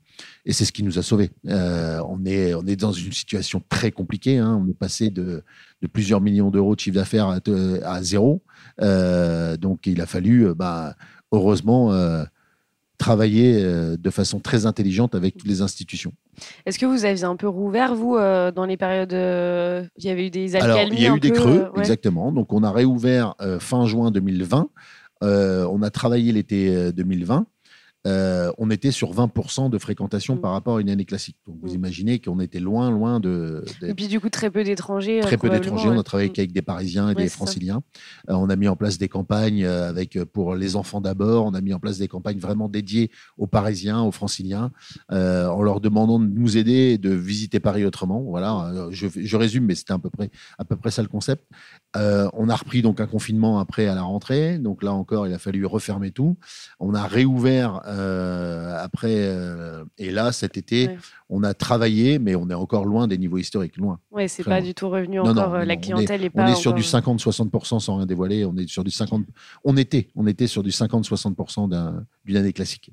et 0.45 0.53
c'est 0.53 0.65
ce 0.65 0.73
qui 0.73 0.85
nous 0.85 0.99
a 0.99 1.03
sauvés. 1.03 1.31
Euh, 1.49 2.01
on, 2.09 2.25
est, 2.25 2.55
on 2.55 2.65
est 2.67 2.77
dans 2.77 2.93
une 2.93 3.13
situation 3.13 3.46
très 3.69 3.93
compliquée. 3.93 4.39
Hein. 4.39 4.63
On 4.63 4.69
est 4.69 4.79
passé 4.79 5.11
de, 5.11 5.43
de 5.83 5.87
plusieurs 5.87 6.21
millions 6.21 6.51
d'euros 6.51 6.75
de 6.75 6.81
chiffre 6.81 6.97
d'affaires 6.97 7.39
à, 7.85 8.03
zéro. 8.03 8.43
donc 8.79 9.87
il 9.87 10.01
a 10.01 10.07
fallu, 10.07 10.55
bah, 10.55 10.95
heureusement, 11.33 11.93
travailler 12.99 13.63
euh, 13.63 13.97
de 13.97 14.11
façon 14.11 14.41
très 14.41 14.67
intelligente 14.67 15.15
avec 15.15 15.37
toutes 15.37 15.49
les 15.49 15.63
institutions. 15.63 16.13
Est-ce 16.65 16.79
que 16.79 16.87
vous 16.87 17.05
aviez 17.05 17.25
un 17.25 17.37
peu 17.37 17.49
rouvert, 17.49 17.95
vous, 17.95 18.17
euh, 18.17 18.51
dans 18.51 18.65
les 18.65 18.77
périodes. 18.77 19.13
Euh, 19.13 19.85
il 19.97 20.05
y 20.05 20.11
avait 20.11 20.27
eu 20.27 20.31
des 20.31 20.57
Alors, 20.57 20.79
il 20.79 21.01
y 21.01 21.07
a 21.07 21.15
eu 21.15 21.21
des 21.21 21.31
peu, 21.31 21.35
creux, 21.37 21.65
euh, 21.65 21.71
ouais. 21.73 21.81
exactement. 21.81 22.33
Donc, 22.33 22.53
on 22.53 22.63
a 22.63 22.71
réouvert 22.71 23.35
euh, 23.41 23.59
fin 23.59 23.87
juin 23.87 24.11
2020. 24.11 24.69
Euh, 25.23 25.67
on 25.71 25.83
a 25.83 25.91
travaillé 25.91 26.33
l'été 26.33 26.75
euh, 26.75 26.93
2020. 26.93 27.47
Euh, 28.07 28.51
on 28.59 28.71
était 28.71 28.93
sur 28.93 29.13
20% 29.13 29.69
de 29.69 29.77
fréquentation 29.79 30.37
Mm. 30.37 30.41
par 30.41 30.53
rapport 30.53 30.77
à 30.77 30.81
une 30.81 30.89
année 30.91 31.05
classique. 31.05 31.37
Donc, 31.47 31.57
vous 31.61 31.73
Mm. 31.73 31.75
imaginez 31.75 32.19
qu'on 32.21 32.41
était 32.41 32.61
loin, 32.61 32.91
loin 32.91 33.21
de, 33.21 33.65
Et 33.83 33.93
puis, 33.95 34.07
du 34.09 34.21
coup, 34.21 34.31
très 34.31 34.51
peu 34.51 34.63
d'étrangers. 34.65 35.21
très 35.21 35.37
peu 35.37 35.51
d'étrangers. 35.51 35.89
On 35.89 35.99
a 35.99 36.03
travaillé 36.03 36.31
qu'avec 36.31 36.53
des 36.53 36.63
Parisiens 36.63 37.11
et 37.11 37.15
Ouais, 37.15 37.23
des. 37.25 37.29
Franciliens. 37.29 37.83
Euh, 38.31 38.35
on 38.35 38.49
a 38.49 38.57
mis 38.57 38.69
en 38.69 38.77
place 38.77 38.97
des 38.99 39.09
campagnes 39.09 39.65
euh, 39.65 39.89
avec 39.89 40.19
pour 40.33 40.55
les 40.55 40.77
enfants 40.77 41.01
d'abord. 41.01 41.45
On 41.47 41.55
a 41.55 41.61
mis 41.61 41.75
en 41.75 41.81
place 41.81 41.99
des 41.99 42.09
campagnes 42.09 42.39
vraiment 42.39 42.69
dédiées 42.69 43.11
aux 43.37 43.47
Parisiens, 43.49 44.01
aux 44.03 44.13
Franciliens, 44.13 44.71
euh, 45.13 45.49
en 45.49 45.63
leur 45.63 45.81
demandant 45.81 46.19
de 46.21 46.27
nous 46.27 46.57
aider 46.57 46.93
et 46.95 46.99
de 46.99 47.11
visiter 47.11 47.59
Paris 47.61 47.85
autrement. 47.85 48.21
Voilà. 48.23 48.73
Je, 48.91 49.09
je 49.15 49.37
résume, 49.37 49.65
mais 49.67 49.75
c'était 49.75 49.93
à 49.95 49.99
peu 49.99 50.11
près 50.11 50.31
à 50.59 50.65
peu 50.65 50.77
près 50.77 50.91
ça 50.91 51.03
le 51.03 51.09
concept. 51.09 51.45
On 51.95 52.49
a 52.49 52.55
repris 52.55 52.83
donc 52.83 53.01
un 53.01 53.07
confinement 53.07 53.59
après 53.59 53.87
à 53.87 53.95
la 53.95 54.03
rentrée. 54.03 54.59
Donc 54.59 54.83
là 54.83 54.93
encore, 54.93 55.27
il 55.27 55.33
a 55.35 55.39
fallu 55.39 55.65
refermer 55.67 56.11
tout. 56.11 56.37
On 56.79 56.95
a 56.95 57.07
réouvert 57.07 57.81
euh, 57.97 58.77
après. 58.79 59.15
euh, 59.17 59.85
et 59.99 60.11
là, 60.11 60.33
cet 60.33 60.57
été, 60.57 60.89
Ouais. 60.89 60.99
on 61.31 61.43
a 61.43 61.55
travaillé, 61.55 62.19
mais 62.19 62.35
on 62.35 62.49
est 62.51 62.55
encore 62.55 62.85
loin 62.85 63.07
des 63.09 63.19
niveaux 63.19 63.39
historiques, 63.39 63.77
loin. 63.77 63.99
Ouais, 64.11 64.29
c'est 64.29 64.45
pas 64.45 64.61
loin. 64.61 64.67
du 64.67 64.75
tout 64.75 64.89
revenu 64.89 65.17
Non, 65.17 65.23
encore. 65.31 65.35
non, 65.35 65.43
euh, 65.43 65.59
non, 65.61 65.65
la 65.65 65.65
on 65.65 65.69
est- 65.69 65.81
clientèle 65.81 66.25
est 66.25 66.31
On 66.35 66.39
pas. 66.39 66.51
est 66.51 66.55
sur 66.55 66.73
du 66.73 66.81
encore- 66.83 66.91
50-60% 66.91 67.81
sans 67.81 67.97
rien 67.97 68.07
dévoiler. 68.07 68.45
On 68.45 68.57
est 68.57 68.69
sur 68.69 68.85
du 68.85 68.91
50. 68.91 69.25
On 69.65 69.77
était, 69.77 70.09
on 70.17 70.27
était 70.27 70.47
sur 70.47 70.63
du 70.63 70.71
50-60% 70.71 71.69
d'un- 71.69 72.05
d'une 72.25 72.37
année 72.37 72.53
classique. 72.53 72.91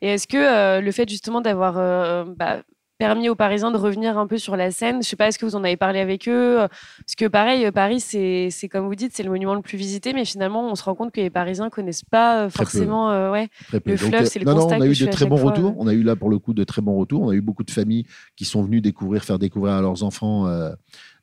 Et 0.00 0.08
est-ce 0.08 0.28
que 0.28 0.36
euh, 0.36 0.80
le 0.80 0.92
fait 0.92 1.08
justement 1.08 1.40
d'avoir 1.40 1.78
euh, 1.78 2.24
bah, 2.36 2.62
permis 2.98 3.28
aux 3.28 3.34
Parisiens 3.34 3.70
de 3.70 3.76
revenir 3.76 4.16
un 4.18 4.26
peu 4.26 4.38
sur 4.38 4.56
la 4.56 4.70
scène, 4.70 5.02
je 5.02 5.08
sais 5.08 5.16
pas, 5.16 5.28
est-ce 5.28 5.38
que 5.38 5.44
vous 5.44 5.56
en 5.56 5.64
avez 5.64 5.76
parlé 5.76 5.98
avec 6.00 6.28
eux 6.28 6.60
euh, 6.62 6.68
Parce 6.68 7.16
que 7.16 7.26
pareil, 7.26 7.64
euh, 7.66 7.72
Paris, 7.72 8.00
c'est 8.00 8.50
comme 8.70 8.86
vous 8.86 8.94
dites, 8.94 9.12
c'est 9.14 9.22
le 9.22 9.30
monument 9.30 9.54
le 9.54 9.62
plus 9.62 9.76
visité, 9.76 10.12
mais 10.12 10.24
finalement, 10.24 10.68
on 10.70 10.74
se 10.74 10.84
rend 10.84 10.94
compte 10.94 11.12
que 11.12 11.20
les 11.20 11.30
Parisiens 11.30 11.70
connaissent 11.70 12.04
pas 12.04 12.44
euh, 12.44 12.48
Très 12.48 12.64
forcément. 12.64 13.10
euh, 13.10 13.32
ouais. 13.32 13.48
Le 13.84 13.96
fleuve, 13.96 14.24
c'est 14.26 14.38
le 14.38 14.44
non, 14.44 14.52
non, 14.52 14.60
constat 14.60 14.76
on 14.76 14.78
que 14.78 14.84
a 14.84 14.86
eu 14.86 14.94
de 14.94 15.06
très 15.06 15.26
bons 15.26 15.36
fois, 15.36 15.50
retours. 15.50 15.70
ouais. 15.70 15.76
On 15.78 15.86
a 15.88 15.92
eu 15.92 16.02
là 16.02 16.14
pour 16.16 16.30
le 16.30 16.38
coup 16.38 16.54
de 16.54 16.64
très 16.64 16.82
bons 16.82 16.96
retours. 16.96 17.22
On 17.22 17.30
a 17.30 17.34
eu 17.34 17.40
beaucoup 17.40 17.64
de 17.64 17.70
familles 17.70 18.06
qui 18.36 18.44
sont 18.44 18.62
venues 18.62 18.80
découvrir, 18.80 19.24
faire 19.24 19.38
découvrir 19.38 19.74
à 19.74 19.80
leurs 19.80 20.02
enfants. 20.04 20.46
euh, 20.46 20.70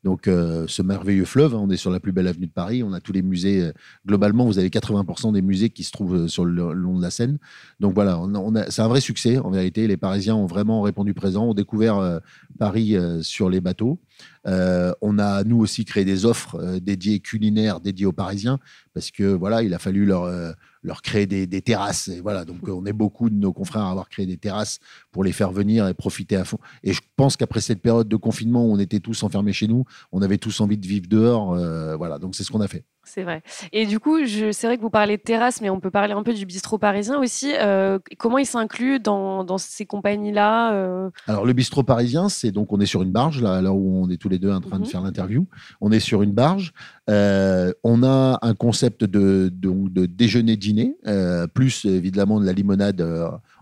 donc 0.04 0.28
euh, 0.28 0.66
ce 0.68 0.82
merveilleux 0.82 1.26
fleuve, 1.26 1.54
hein. 1.54 1.60
on 1.62 1.70
est 1.70 1.78
sur 1.78 1.92
la 1.92 2.00
plus 2.00 2.12
belle 2.12 2.28
avenue 2.28 2.48
de 2.48 2.52
Paris, 2.52 2.82
on 2.82 2.92
a 2.92 3.00
tous 3.00 3.12
les 3.12 3.22
musées. 3.22 3.62
euh, 3.62 3.72
globalement, 4.08 4.46
vous 4.46 4.58
avez 4.58 4.70
80% 4.70 5.32
des 5.34 5.44
musées 5.44 5.70
qui 5.70 5.84
se 5.84 5.92
trouvent 5.92 6.24
euh, 6.24 6.28
sur 6.28 6.44
le, 6.44 6.74
long 6.74 6.98
de 6.98 7.04
la 7.04 7.12
Seine. 7.12 7.38
Donc 7.80 7.94
voilà, 7.94 8.20
on 8.20 8.54
c'est 8.70 8.82
un 8.82 8.88
vrai 8.88 9.02
succès 9.02 9.38
en 9.38 9.52
vérité. 9.52 9.88
Les 9.88 9.98
Parisiens 9.98 10.36
ont 10.36 10.48
vraiment 10.48 10.82
répondu 10.82 11.14
présent, 11.14 11.50
ont 11.50 11.54
découvert 11.54 12.20
Paris 12.62 12.96
euh, 12.96 13.24
sur 13.24 13.50
les 13.50 13.60
bateaux. 13.60 14.00
Euh, 14.46 14.94
on 15.02 15.18
a 15.18 15.44
nous 15.44 15.58
aussi 15.58 15.84
créé 15.84 16.06
des 16.06 16.28
offres 16.28 16.60
euh, 16.60 16.80
dédiées 16.80 17.20
culinaires, 17.20 17.80
dédiées 17.80 18.06
aux 18.06 18.12
Parisiens, 18.12 18.60
parce 18.94 19.10
que 19.10 19.24
voilà, 19.24 19.64
il 19.64 19.74
a 19.74 19.80
fallu 19.80 20.06
leur 20.06 20.30
leur 20.84 21.02
créer 21.02 21.26
des, 21.26 21.62
terrasses. 21.62 22.08
Et 22.08 22.22
voilà, 22.22 22.46
donc 22.46 22.68
on 22.68 22.86
est 22.86 22.94
beaucoup 22.94 23.32
de 23.32 23.36
nos 23.36 23.52
confrères 23.52 23.84
à 23.84 23.90
avoir 23.90 24.10
créé 24.10 24.28
des 24.28 24.38
terrasses 24.38 24.80
pour 25.12 25.24
les 25.24 25.32
faire 25.32 25.52
venir 25.52 25.88
et 25.88 25.96
profiter 25.96 26.36
à 26.36 26.44
fond. 26.44 26.60
Et 26.84 26.94
je 26.94 27.02
pense 27.16 27.36
qu'après 27.36 27.62
cette 27.62 27.82
période 27.82 28.08
de 28.08 28.16
confinement 28.16 28.64
où 28.64 28.72
on 28.72 28.80
était 28.80 29.00
tous 29.00 29.24
enfermés 29.24 29.54
chez 29.54 29.68
nous, 29.68 29.86
on 30.12 30.22
avait 30.22 30.38
tous 30.38 30.62
envie 30.62 30.78
de 30.78 30.88
vivre 30.88 31.08
dehors. 31.08 31.56
voilà, 31.98 32.20
donc 32.20 32.36
c'est 32.36 32.44
ce 32.44 32.52
qu'on 32.52 32.62
a 32.62 32.68
fait. 32.68 32.84
C'est 33.14 33.24
vrai. 33.24 33.42
Et 33.74 33.86
du 33.86 34.00
coup, 34.00 34.20
c'est 34.26 34.68
vrai 34.68 34.78
que 34.78 34.82
vous 34.82 34.90
parlez 34.90 35.18
de 35.18 35.22
terrasse, 35.22 35.60
mais 35.60 35.70
on 35.70 35.82
peut 35.82 35.92
parler 35.92 36.14
un 36.14 36.24
peu 36.24 36.34
du 36.34 36.46
bistrot 36.46 36.78
parisien 36.78 37.20
aussi. 37.20 37.52
Euh, 37.60 38.00
comment 38.18 38.38
il 38.38 38.46
s'inclut 38.46 39.02
dans, 39.02 39.44
dans 39.44 39.58
ces 39.58 39.86
compagnies-là 39.86 40.72
euh, 40.74 41.10
Alors 41.28 41.46
le 41.46 41.52
bistrot 41.52 41.84
parisien, 41.84 42.30
c'est 42.30 42.52
donc 42.52 42.72
on 42.72 42.80
est 42.80 42.86
sur 42.86 43.02
une 43.02 43.12
barge 43.12 43.42
là, 43.42 43.62
là 43.62 43.74
où 43.74 44.02
on 44.02 44.10
est 44.10 44.16
tous 44.16 44.30
les 44.30 44.40
deux 44.40 44.50
en 44.50 44.62
train 44.62 44.78
Mhm. 44.78 44.84
de 44.84 44.88
faire 44.88 45.02
l'interview. 45.02 45.46
On 45.82 45.92
est 45.92 46.00
sur 46.00 46.22
une 46.22 46.32
barge. 46.32 46.72
Euh, 47.10 47.74
on 47.84 48.02
a 48.04 48.40
un 48.42 48.54
concept 48.54 49.04
de, 49.04 49.52
de, 49.54 49.90
de 49.90 50.06
déjeuner-dîner, 50.06 50.96
plus 51.54 51.84
évidemment 51.84 52.40
de 52.40 52.46
la 52.46 52.54
limonade 52.54 53.06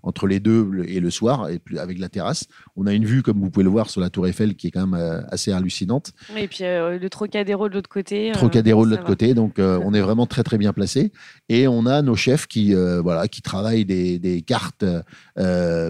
entre 0.03 0.27
les 0.27 0.39
deux 0.39 0.83
et 0.87 0.99
le 0.99 1.09
soir, 1.09 1.49
et 1.49 1.59
avec 1.77 1.99
la 1.99 2.09
terrasse. 2.09 2.45
On 2.75 2.85
a 2.87 2.93
une 2.93 3.05
vue, 3.05 3.21
comme 3.23 3.39
vous 3.39 3.49
pouvez 3.49 3.63
le 3.63 3.69
voir, 3.69 3.89
sur 3.89 4.01
la 4.01 4.09
Tour 4.09 4.27
Eiffel 4.27 4.55
qui 4.55 4.67
est 4.67 4.71
quand 4.71 4.87
même 4.87 4.99
euh, 4.99 5.21
assez 5.29 5.51
hallucinante. 5.51 6.11
Et 6.37 6.47
puis 6.47 6.63
euh, 6.63 6.97
le 6.99 7.09
Trocadéro 7.09 7.69
de 7.69 7.73
l'autre 7.75 7.89
côté. 7.89 8.29
euh, 8.29 8.33
Trocadéro 8.33 8.85
de 8.85 8.91
l'autre 8.91 9.03
côté. 9.05 9.33
Donc, 9.33 9.59
euh, 9.59 9.79
on 9.85 9.93
est 9.93 10.01
vraiment 10.01 10.25
très, 10.25 10.43
très 10.43 10.57
bien 10.57 10.73
placé. 10.73 11.11
Et 11.49 11.67
on 11.67 11.85
a 11.85 12.01
nos 12.01 12.15
chefs 12.15 12.47
qui, 12.47 12.73
euh, 12.75 13.01
voilà, 13.01 13.27
qui 13.27 13.41
travaillent 13.41 13.85
des, 13.85 14.19
des 14.19 14.41
cartes 14.41 14.85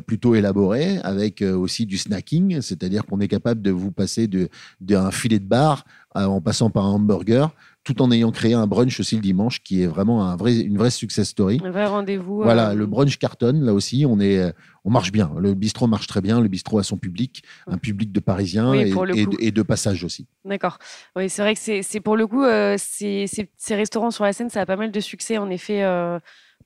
plutôt 0.05 0.35
élaborées 0.35 0.97
avec 1.03 1.41
aussi 1.41 1.85
du 1.85 1.97
snacking. 1.97 2.61
C'est-à-dire 2.61 3.05
qu'on 3.05 3.19
est 3.19 3.27
capable 3.27 3.61
de 3.61 3.71
vous 3.71 3.91
passer 3.91 4.27
de- 4.27 4.49
d'un 4.81 5.11
filet 5.11 5.39
de 5.39 5.45
bar 5.45 5.85
en 6.15 6.41
passant 6.41 6.69
par 6.69 6.85
un 6.85 6.91
hamburger, 6.93 7.51
tout 7.83 8.01
en 8.01 8.11
ayant 8.11 8.31
créé 8.31 8.53
un 8.53 8.67
brunch 8.67 8.99
aussi 8.99 9.15
le 9.15 9.21
dimanche 9.21 9.63
qui 9.63 9.81
est 9.81 9.87
vraiment 9.87 10.23
un 10.29 10.35
vrai, 10.35 10.57
une 10.59 10.77
vraie 10.77 10.91
success 10.91 11.29
story. 11.29 11.59
Un 11.63 11.71
vrai 11.71 11.85
rendez-vous. 11.85 12.43
Voilà, 12.43 12.69
euh, 12.71 12.73
le 12.75 12.85
brunch 12.85 13.17
cartonne, 13.17 13.63
là 13.63 13.73
aussi, 13.73 14.05
on, 14.07 14.19
est, 14.19 14.53
on 14.83 14.91
marche 14.91 15.11
bien. 15.11 15.31
Le 15.39 15.53
bistrot 15.53 15.87
marche 15.87 16.07
très 16.07 16.21
bien. 16.21 16.41
Le 16.41 16.47
bistrot 16.49 16.79
a 16.79 16.83
son 16.83 16.97
public, 16.97 17.43
un 17.67 17.77
public 17.77 18.11
de 18.11 18.19
Parisiens 18.19 18.71
Oui, 18.71 18.93
et, 19.39 19.51
de 19.51 19.61
passage 19.63 20.03
aussi. 20.03 20.27
D'accord. 20.45 20.77
Oui, 21.15 21.29
c'est 21.29 21.41
vrai 21.41 21.55
que 21.55 21.81
c'est 21.81 21.99
pour 22.01 22.17
le 22.17 22.27
coup, 22.27 22.43
euh, 22.43 22.75
ces 22.77 23.25
restaurants 23.69 24.11
sur 24.11 24.23
la 24.23 24.33
scène, 24.33 24.49
ça 24.49 24.61
a 24.61 24.65
pas 24.65 24.75
mal 24.75 24.91
de 24.91 24.99
succès, 24.99 25.37
en 25.37 25.49
effet, 25.49 25.81
euh, 25.83 26.19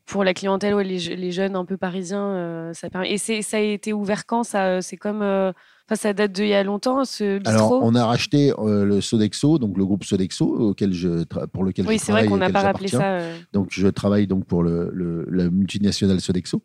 pour 0.06 0.24
la 0.24 0.34
clientèle, 0.34 0.74
ouais, 0.74 0.84
les, 0.84 1.16
les 1.16 1.32
jeunes 1.32 1.56
un 1.56 1.64
peu 1.66 1.78
parisiens. 1.78 2.28
euh, 2.28 2.74
ça 2.74 2.90
permet... 2.90 3.12
Et 3.14 3.18
ça 3.18 3.58
a 3.58 3.60
été 3.60 3.94
ouvert 3.94 4.26
quand 4.26 4.44
ça 4.44 4.82
C'est 4.82 4.98
comme. 4.98 5.22
euh, 5.22 5.54
Enfin, 5.88 5.96
ça 5.98 6.14
date 6.14 6.32
d'il 6.32 6.48
y 6.48 6.54
a 6.54 6.64
longtemps, 6.64 7.04
ce 7.04 7.40
bistrot 7.40 7.54
Alors, 7.56 7.84
on 7.84 7.94
a 7.94 8.06
racheté 8.06 8.54
euh, 8.58 8.86
le 8.86 9.02
Sodexo, 9.02 9.60
donc 9.60 9.78
le 9.78 9.86
groupe 9.86 10.06
Sodexo, 10.06 10.46
auquel 10.46 10.94
je 10.94 11.24
tra- 11.24 11.46
pour 11.48 11.66
lequel 11.66 11.86
Oui, 11.86 11.96
je 11.96 12.00
c'est 12.06 12.14
vrai 12.14 12.22
travaille. 12.26 12.30
qu'on 12.30 12.38
n'a 12.38 12.50
pas 12.50 12.62
rappelé 12.62 12.88
ça. 12.88 13.16
euh, 13.18 13.38
Donc, 13.52 13.68
je 13.70 13.88
travaille 13.90 14.26
donc 14.26 14.46
pour 14.46 14.64
le, 14.64 14.90
le- 14.94 15.26
la 15.30 15.50
multinationale 15.50 16.22
Sodexo. 16.22 16.64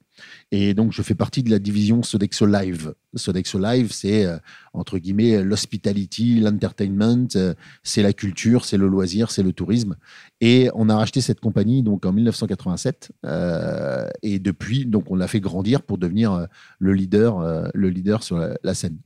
Et 0.51 0.75
donc, 0.75 0.93
je 0.93 1.03
fais 1.03 1.15
partie 1.15 1.43
de 1.43 1.51
la 1.51 1.59
division 1.59 2.03
Sodexo 2.03 2.47
Live. 2.47 2.95
Sodexo 3.15 3.59
Live, 3.59 3.93
c'est, 3.93 4.25
euh, 4.27 4.39
entre 4.73 4.99
guillemets, 4.99 5.43
l'hospitality, 5.43 6.41
l'entertainment, 6.41 7.29
euh, 7.37 7.55
c'est 7.83 8.03
la 8.03 8.13
culture, 8.13 8.65
c'est 8.65 8.77
le 8.77 8.89
loisir, 8.89 9.31
c'est 9.31 9.43
le 9.43 9.53
tourisme. 9.53 9.97
Et 10.41 10.71
on 10.75 10.89
a 10.89 10.97
racheté 10.97 11.21
cette 11.21 11.41
compagnie 11.41 11.83
donc 11.83 12.07
en 12.07 12.13
1987. 12.13 13.13
euh, 13.27 14.09
et 14.23 14.39
depuis, 14.39 14.87
donc, 14.87 15.11
on 15.11 15.17
l'a 15.17 15.29
fait 15.29 15.41
grandir 15.41 15.83
pour 15.83 15.99
devenir 15.99 16.47
le 16.79 16.93
leader, 16.93 17.71
le 17.75 17.91
leader 17.91 18.23
sur 18.23 18.39
la 18.63 18.75
scène. 18.75 18.99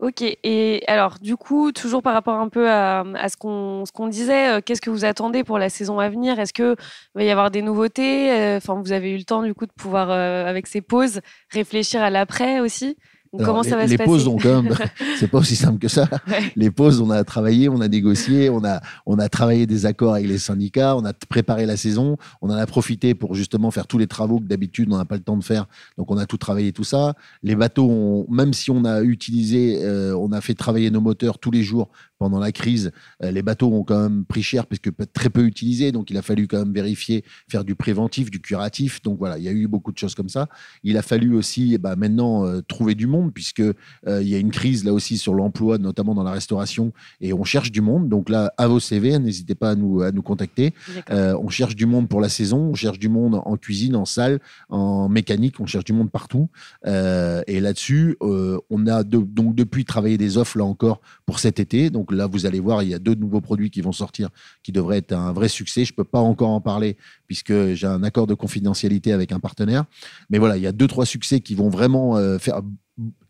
Ok, 0.00 0.22
et 0.22 0.84
alors 0.86 1.18
du 1.18 1.36
coup, 1.36 1.72
toujours 1.72 2.02
par 2.04 2.14
rapport 2.14 2.38
un 2.38 2.48
peu 2.48 2.70
à, 2.70 3.02
ce 3.28 3.36
qu'on 3.36 4.06
disait, 4.08 4.58
euh, 4.58 4.60
qu'est-ce 4.64 4.80
que 4.80 4.90
vous 4.90 5.04
attendez 5.04 5.42
pour 5.42 5.58
la 5.58 5.68
saison 5.70 5.98
à 5.98 6.08
venir? 6.08 6.38
Est-ce 6.38 6.52
que 6.52 6.76
va 7.16 7.24
y 7.24 7.30
avoir 7.30 7.50
des 7.50 7.62
nouveautés? 7.62 8.30
Euh, 8.32 8.58
Enfin, 8.58 8.80
vous 8.80 8.92
avez 8.92 9.10
eu 9.12 9.16
le 9.18 9.24
temps 9.24 9.42
du 9.42 9.54
coup 9.54 9.66
de 9.66 9.72
pouvoir, 9.72 10.10
euh, 10.10 10.46
avec 10.46 10.68
ces 10.68 10.82
pauses, 10.82 11.20
réfléchir 11.50 12.00
à 12.00 12.10
l'après 12.10 12.60
aussi? 12.60 12.96
Alors, 13.34 13.46
comment 13.46 13.62
les, 13.62 13.68
ça 13.68 13.76
va 13.76 13.84
les 13.86 13.92
se 13.92 13.96
passer 13.96 14.06
pauses 14.08 14.28
ont 14.28 14.36
quand 14.38 14.62
même, 14.62 14.74
c'est 15.18 15.28
pas 15.28 15.38
aussi 15.38 15.56
simple 15.56 15.78
que 15.78 15.88
ça. 15.88 16.08
Ouais. 16.28 16.52
Les 16.56 16.70
pauses, 16.70 17.00
on 17.00 17.10
a 17.10 17.22
travaillé, 17.24 17.68
on 17.68 17.80
a 17.80 17.88
négocié, 17.88 18.48
on 18.50 18.64
a, 18.64 18.80
on 19.06 19.18
a 19.18 19.28
travaillé 19.28 19.66
des 19.66 19.86
accords 19.86 20.14
avec 20.14 20.26
les 20.28 20.38
syndicats, 20.38 20.96
on 20.96 21.04
a 21.04 21.12
préparé 21.12 21.66
la 21.66 21.76
saison, 21.76 22.16
on 22.40 22.48
en 22.50 22.54
a 22.54 22.66
profité 22.66 23.14
pour 23.14 23.34
justement 23.34 23.70
faire 23.70 23.86
tous 23.86 23.98
les 23.98 24.06
travaux 24.06 24.38
que 24.40 24.44
d'habitude 24.44 24.88
on 24.92 24.96
n'a 24.96 25.04
pas 25.04 25.16
le 25.16 25.22
temps 25.22 25.36
de 25.36 25.44
faire. 25.44 25.66
Donc 25.96 26.10
on 26.10 26.16
a 26.16 26.26
tout 26.26 26.38
travaillé, 26.38 26.72
tout 26.72 26.84
ça. 26.84 27.14
Les 27.42 27.54
bateaux, 27.54 27.88
ont- 27.88 28.26
même 28.30 28.52
si 28.52 28.70
on 28.70 28.84
a 28.84 29.02
utilisé, 29.02 29.80
euh, 29.82 30.16
on 30.16 30.32
a 30.32 30.40
fait 30.40 30.54
travailler 30.54 30.90
nos 30.90 31.00
moteurs 31.00 31.38
tous 31.38 31.50
les 31.50 31.62
jours 31.62 31.88
pendant 32.18 32.40
la 32.40 32.50
crise, 32.50 32.90
euh, 33.22 33.30
les 33.30 33.42
bateaux 33.42 33.72
ont 33.72 33.84
quand 33.84 34.00
même 34.00 34.24
pris 34.24 34.42
cher 34.42 34.66
parce 34.66 34.80
que 34.80 34.90
très 35.12 35.30
peu 35.30 35.44
utilisés. 35.44 35.92
Donc 35.92 36.10
il 36.10 36.16
a 36.16 36.22
fallu 36.22 36.48
quand 36.48 36.58
même 36.58 36.72
vérifier, 36.72 37.24
faire 37.48 37.64
du 37.64 37.74
préventif, 37.74 38.30
du 38.30 38.40
curatif. 38.40 39.02
Donc 39.02 39.18
voilà, 39.18 39.38
il 39.38 39.44
y 39.44 39.48
a 39.48 39.52
eu 39.52 39.68
beaucoup 39.68 39.92
de 39.92 39.98
choses 39.98 40.14
comme 40.14 40.28
ça. 40.28 40.48
Il 40.82 40.96
a 40.96 41.02
fallu 41.02 41.34
aussi, 41.34 41.78
ben, 41.78 41.94
maintenant, 41.96 42.44
euh, 42.46 42.60
trouver 42.66 42.94
du 42.94 43.06
monde 43.06 43.17
puisque 43.32 43.60
euh, 43.60 43.74
il 44.22 44.28
y 44.28 44.34
a 44.34 44.38
une 44.38 44.50
crise 44.50 44.84
là 44.84 44.92
aussi 44.92 45.18
sur 45.18 45.34
l'emploi, 45.34 45.78
notamment 45.78 46.14
dans 46.14 46.22
la 46.22 46.32
restauration, 46.32 46.92
et 47.20 47.32
on 47.32 47.44
cherche 47.44 47.70
du 47.72 47.80
monde. 47.80 48.08
Donc 48.08 48.28
là, 48.28 48.52
à 48.56 48.66
vos 48.68 48.80
CV, 48.80 49.18
n'hésitez 49.18 49.54
pas 49.54 49.70
à 49.70 49.74
nous, 49.74 50.02
à 50.02 50.12
nous 50.12 50.22
contacter. 50.22 50.72
Euh, 51.10 51.36
on 51.42 51.48
cherche 51.48 51.76
du 51.76 51.86
monde 51.86 52.08
pour 52.08 52.20
la 52.20 52.28
saison, 52.28 52.58
on 52.58 52.74
cherche 52.74 52.98
du 52.98 53.08
monde 53.08 53.40
en 53.44 53.56
cuisine, 53.56 53.96
en 53.96 54.04
salle, 54.04 54.40
en 54.68 55.08
mécanique, 55.08 55.60
on 55.60 55.66
cherche 55.66 55.84
du 55.84 55.92
monde 55.92 56.10
partout. 56.10 56.48
Euh, 56.86 57.42
et 57.46 57.60
là-dessus, 57.60 58.16
on 58.20 58.86
a 58.86 59.02
de- 59.02 59.18
donc 59.18 59.54
depuis 59.54 59.84
travaillé 59.84 60.16
des 60.18 60.38
offres 60.38 60.58
là 60.58 60.64
encore 60.64 61.00
pour 61.26 61.38
cet 61.38 61.60
été. 61.60 61.90
Donc 61.90 62.12
là, 62.12 62.26
vous 62.26 62.46
allez 62.46 62.60
voir, 62.60 62.82
il 62.82 62.88
y 62.90 62.94
a 62.94 62.98
deux 62.98 63.14
nouveaux 63.14 63.40
produits 63.40 63.70
qui 63.70 63.80
vont 63.80 63.92
sortir 63.92 64.28
qui 64.62 64.72
devraient 64.72 64.98
être 64.98 65.12
un 65.12 65.32
vrai 65.32 65.48
succès. 65.48 65.84
Je 65.84 65.92
peux 65.92 66.04
pas 66.04 66.20
encore 66.20 66.50
en 66.50 66.60
parler 66.60 66.96
puisque 67.26 67.72
j'ai 67.74 67.86
un 67.86 68.02
accord 68.02 68.26
de 68.26 68.34
confidentialité 68.34 69.12
avec 69.12 69.32
un 69.32 69.40
partenaire. 69.40 69.84
Mais 70.30 70.38
voilà, 70.38 70.56
il 70.56 70.62
y 70.62 70.66
a 70.66 70.72
deux 70.72 70.86
trois 70.86 71.06
succès 71.06 71.40
qui 71.40 71.54
vont 71.54 71.68
vraiment 71.68 72.16
euh, 72.16 72.38
faire 72.38 72.60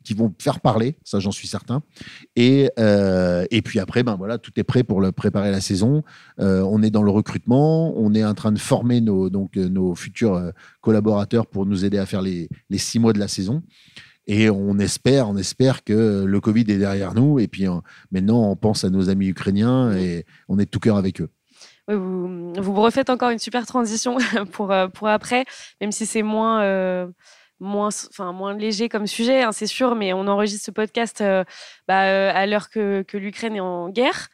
qui 0.08 0.14
vont 0.14 0.34
faire 0.38 0.60
parler, 0.60 0.96
ça 1.04 1.20
j'en 1.20 1.30
suis 1.30 1.46
certain. 1.46 1.82
Et, 2.34 2.70
et 2.78 3.62
puis 3.62 3.78
après, 3.78 4.02
ben 4.02 4.16
voilà, 4.16 4.38
tout 4.38 4.52
est 4.56 4.64
prêt 4.64 4.82
pour 4.84 5.02
le, 5.02 5.12
préparer 5.12 5.50
la 5.50 5.60
saison. 5.60 6.02
on 6.38 6.82
est 6.82 6.90
dans 6.90 7.02
le 7.02 7.10
recrutement, 7.10 7.92
on 7.98 8.14
est 8.14 8.24
en 8.24 8.34
train 8.34 8.52
de 8.52 8.58
former 8.58 9.02
nos, 9.02 9.28
donc, 9.28 9.56
nos 9.56 9.94
futurs 9.94 10.52
collaborateurs 10.80 11.46
pour 11.46 11.66
nous 11.66 11.84
aider 11.84 11.98
à 11.98 12.06
faire 12.06 12.22
les, 12.22 12.48
les 12.70 12.78
six 12.78 12.98
mois 12.98 13.12
de 13.12 13.18
la 13.18 13.28
saison. 13.28 13.62
Et 14.26 14.50
on 14.50 14.78
espère, 14.78 15.28
on 15.28 15.36
espère 15.36 15.82
que 15.84 16.24
le 16.24 16.40
Covid 16.40 16.64
est 16.68 16.78
derrière 16.78 17.14
nous. 17.14 17.38
Et 17.38 17.48
puis 17.48 17.66
maintenant, 18.12 18.50
on 18.50 18.56
pense 18.56 18.84
à 18.84 18.90
nos 18.90 19.08
amis 19.08 19.28
ukrainiens 19.28 19.96
et 19.96 20.24
on 20.48 20.58
est 20.58 20.66
de 20.66 20.70
tout 20.70 20.80
cœur 20.80 20.96
avec 20.96 21.20
eux. 21.22 21.30
vous, 21.88 22.52
vous 22.52 22.74
refaites 22.74 23.08
encore 23.08 23.30
une 23.30 23.38
super 23.38 23.66
transition 23.66 24.18
pour, 24.52 24.70
euh, 24.70 24.88
pour 24.88 25.08
après, 25.08 25.44
même 25.80 25.92
si 25.92 26.04
c'est 26.04 26.22
moins, 26.22 26.62
euh, 26.62 27.06
moins, 27.60 27.88
enfin, 27.88 28.32
moins 28.32 28.54
léger 28.56 28.88
comme 28.88 29.06
sujet, 29.06 29.42
hein, 29.42 29.52
c'est 29.52 29.66
sûr, 29.66 29.94
mais 29.94 30.12
on 30.12 30.26
enregistre 30.26 30.64
ce 30.64 30.70
podcast 30.70 31.20
euh, 31.20 31.44
bah, 31.86 32.30
à 32.30 32.46
l'heure 32.46 32.70
que, 32.70 33.04
l'Ukraine 33.14 33.56
est 33.56 33.60
en 33.60 33.88
guerre. 33.88 34.28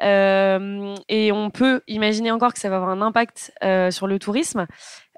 et 0.00 1.32
on 1.32 1.50
peut 1.50 1.80
imaginer 1.88 2.30
encore 2.30 2.52
que 2.52 2.60
ça 2.60 2.68
va 2.68 2.76
avoir 2.76 2.90
un 2.90 3.02
impact 3.02 3.52
sur 3.90 4.06
le 4.06 4.18
tourisme. 4.18 4.66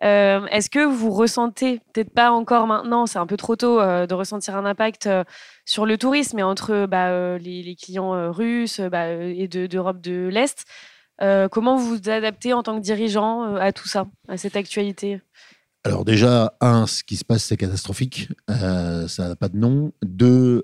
Euh, 0.02 0.47
est-ce 0.47 0.71
que 0.71 0.85
vous 0.85 1.11
ressentez, 1.11 1.81
peut-être 1.93 2.12
pas 2.12 2.31
encore 2.31 2.67
maintenant, 2.67 3.07
c'est 3.07 3.19
un 3.19 3.26
peu 3.26 3.37
trop 3.37 3.57
tôt 3.57 3.81
euh, 3.81 4.07
de 4.07 4.14
ressentir 4.14 4.57
un 4.57 4.64
impact 4.64 5.07
euh, 5.07 5.25
sur 5.67 5.85
le 5.85 5.99
tourisme, 5.99 6.37
mais 6.37 6.43
entre 6.43 6.87
bah, 6.87 7.37
les, 7.38 7.76
clients 7.76 8.33
russes 8.33 8.81
bah, 8.81 9.12
et 9.12 9.47
d'Europe 9.49 10.00
de, 10.00 10.29
l'Est, 10.29 10.64
comment 11.50 11.76
vous 11.76 11.97
vous 11.97 12.09
adaptez 12.09 12.55
en 12.55 12.62
tant 12.62 12.76
que 12.76 12.83
dirigeant 12.83 13.55
à 13.57 13.73
tout 13.73 13.88
ça, 13.88 14.07
à 14.29 14.37
cette 14.38 14.57
actualité? 14.57 15.21
Alors 15.83 16.05
déjà, 16.05 16.55
un, 16.61 16.87
ce 16.87 17.03
qui 17.03 17.17
se 17.17 17.25
passe, 17.25 17.45
c'est 17.45 17.57
catastrophique. 17.57 18.29
ça 18.49 19.29
n'a 19.29 19.37
pas 19.37 19.49
de 19.49 19.57
nom. 19.57 19.93
Deux, 20.03 20.63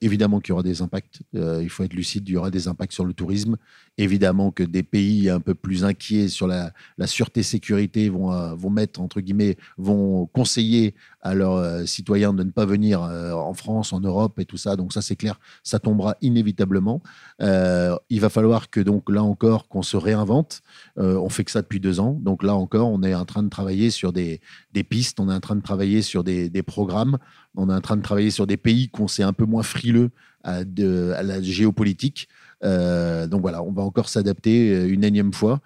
évidemment 0.00 0.40
qu'il 0.40 0.50
y 0.50 0.52
aura 0.52 0.62
des 0.62 0.80
impacts. 0.80 1.20
il 1.34 1.68
faut 1.68 1.84
être 1.84 1.92
lucide, 1.92 2.28
il 2.28 2.32
y 2.32 2.36
aura 2.36 2.50
des 2.50 2.66
impacts 2.66 2.92
sur 2.92 3.04
le 3.04 3.12
tourisme. 3.12 3.56
Évidemment 3.96 4.50
que 4.50 4.64
des 4.64 4.82
pays 4.82 5.30
un 5.30 5.38
peu 5.38 5.54
plus 5.54 5.84
inquiets 5.84 6.26
sur 6.26 6.48
la, 6.48 6.72
sûreté-sécurité 7.06 8.08
vont, 8.08 8.32
euh, 8.32 8.52
vont 8.54 8.70
mettre, 8.70 9.00
entre 9.00 9.20
guillemets, 9.20 9.56
vont 9.78 10.26
conseiller 10.26 10.96
à 11.22 11.32
leurs 11.34 11.54
euh, 11.54 11.86
citoyens 11.86 12.34
de 12.34 12.42
ne 12.42 12.50
pas 12.50 12.66
venir 12.66 13.04
euh, 13.04 13.30
en 13.30 13.54
France, 13.54 13.92
en 13.92 14.00
Europe 14.00 14.40
et 14.40 14.46
tout 14.46 14.56
ça. 14.56 14.74
Donc 14.74 14.92
ça, 14.92 15.00
c'est 15.00 15.14
clair, 15.14 15.38
ça 15.62 15.78
tombera 15.78 16.16
inévitablement. 16.22 17.02
il 17.40 18.20
va 18.20 18.28
falloir 18.30 18.68
que, 18.68 18.80
donc 18.80 19.08
là 19.10 19.22
encore, 19.22 19.68
qu'on 19.68 19.82
se 19.82 19.96
réinvente. 19.96 20.62
on 20.96 21.28
fait 21.28 21.44
que 21.44 21.52
ça 21.52 21.62
depuis 21.62 21.80
deux 21.80 22.00
ans. 22.00 22.18
Donc 22.20 22.42
là 22.42 22.54
encore, 22.56 22.90
on 22.90 23.02
est 23.04 23.14
en 23.14 23.24
train 23.24 23.44
de 23.44 23.48
travailler 23.48 23.90
sur 23.90 24.12
des, 24.12 24.40
pistes, 24.88 25.20
on 25.20 25.30
est 25.30 25.34
en 25.34 25.40
train 25.40 25.56
de 25.56 25.62
travailler 25.62 26.02
sur 26.02 26.24
des, 26.24 26.50
des 26.50 26.62
programmes, 26.64 27.18
on 27.54 27.70
est 27.70 27.74
en 27.74 27.80
train 27.80 27.96
de 27.96 28.02
travailler 28.02 28.30
sur 28.30 28.48
des 28.48 28.56
pays 28.56 28.88
qu'on 28.88 29.06
sait 29.06 29.22
un 29.22 29.32
peu 29.32 29.44
moins 29.44 29.62
frileux 29.62 30.10
à, 30.42 30.64
de, 30.64 31.12
à 31.16 31.22
la 31.22 31.40
géopolitique. 31.40 32.28
Euh, 32.64 33.26
donc 33.26 33.42
voilà, 33.42 33.62
on 33.62 33.72
va 33.72 33.82
encore 33.82 34.08
s'adapter 34.08 34.70
euh, 34.70 34.88
une 34.88 35.04
énième 35.04 35.32
fois, 35.32 35.60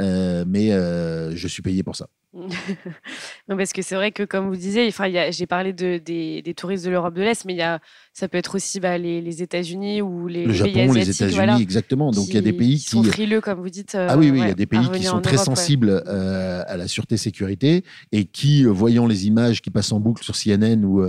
euh, 0.00 0.44
mais 0.46 0.70
je 0.70 1.48
suis 1.48 1.62
payé 1.62 1.82
pour 1.82 1.96
ça. 1.96 2.08
non, 3.48 3.56
parce 3.56 3.72
que 3.72 3.82
c'est 3.82 3.94
vrai 3.94 4.10
que, 4.10 4.24
comme 4.24 4.48
vous 4.48 4.56
disiez, 4.56 4.90
j'ai 5.30 5.46
parlé 5.46 5.72
de, 5.72 5.98
des, 5.98 6.42
des, 6.42 6.54
touristes 6.54 6.84
de 6.84 6.90
l'Europe 6.90 7.14
de 7.14 7.22
l'Est, 7.22 7.44
mais 7.44 7.52
il 7.54 7.58
y 7.58 7.62
a, 7.62 7.80
ça 8.14 8.28
peut 8.28 8.38
être 8.38 8.54
aussi 8.54 8.80
bah, 8.80 8.96
les, 8.96 9.20
les 9.20 9.42
États-Unis 9.42 10.00
ou 10.00 10.28
les, 10.28 10.46
le 10.46 10.52
Japon, 10.52 10.72
pays 10.72 10.82
asiatiques, 10.82 11.20
les 11.20 11.34
États-Unis, 11.34 11.62
exactement. 11.62 12.10
Donc 12.12 12.28
il 12.28 12.34
y 12.34 12.38
a 12.38 12.40
des 12.40 12.52
pays 12.52 12.78
qui, 12.78 12.88
sont 12.88 13.02
frileux, 13.02 13.40
comme 13.40 13.60
vous 13.60 13.68
dites. 13.68 13.94
ah 13.94 14.16
oui, 14.16 14.30
oui, 14.30 14.38
il 14.40 14.48
y 14.48 14.50
a 14.50 14.54
des 14.54 14.66
pays 14.66 14.88
qui 14.92 15.02
sont 15.02 15.20
très 15.20 15.36
sensibles 15.36 16.02
à 16.06 16.76
la 16.76 16.88
sûreté 16.88 17.16
sécurité 17.16 17.84
et 18.12 18.24
qui, 18.24 18.64
voyant 18.64 19.06
les 19.06 19.26
images 19.26 19.60
qui 19.60 19.70
passent 19.70 19.92
en 19.92 20.00
boucle 20.00 20.22
sur 20.22 20.34
CNN 20.36 20.84
ou 20.84 21.04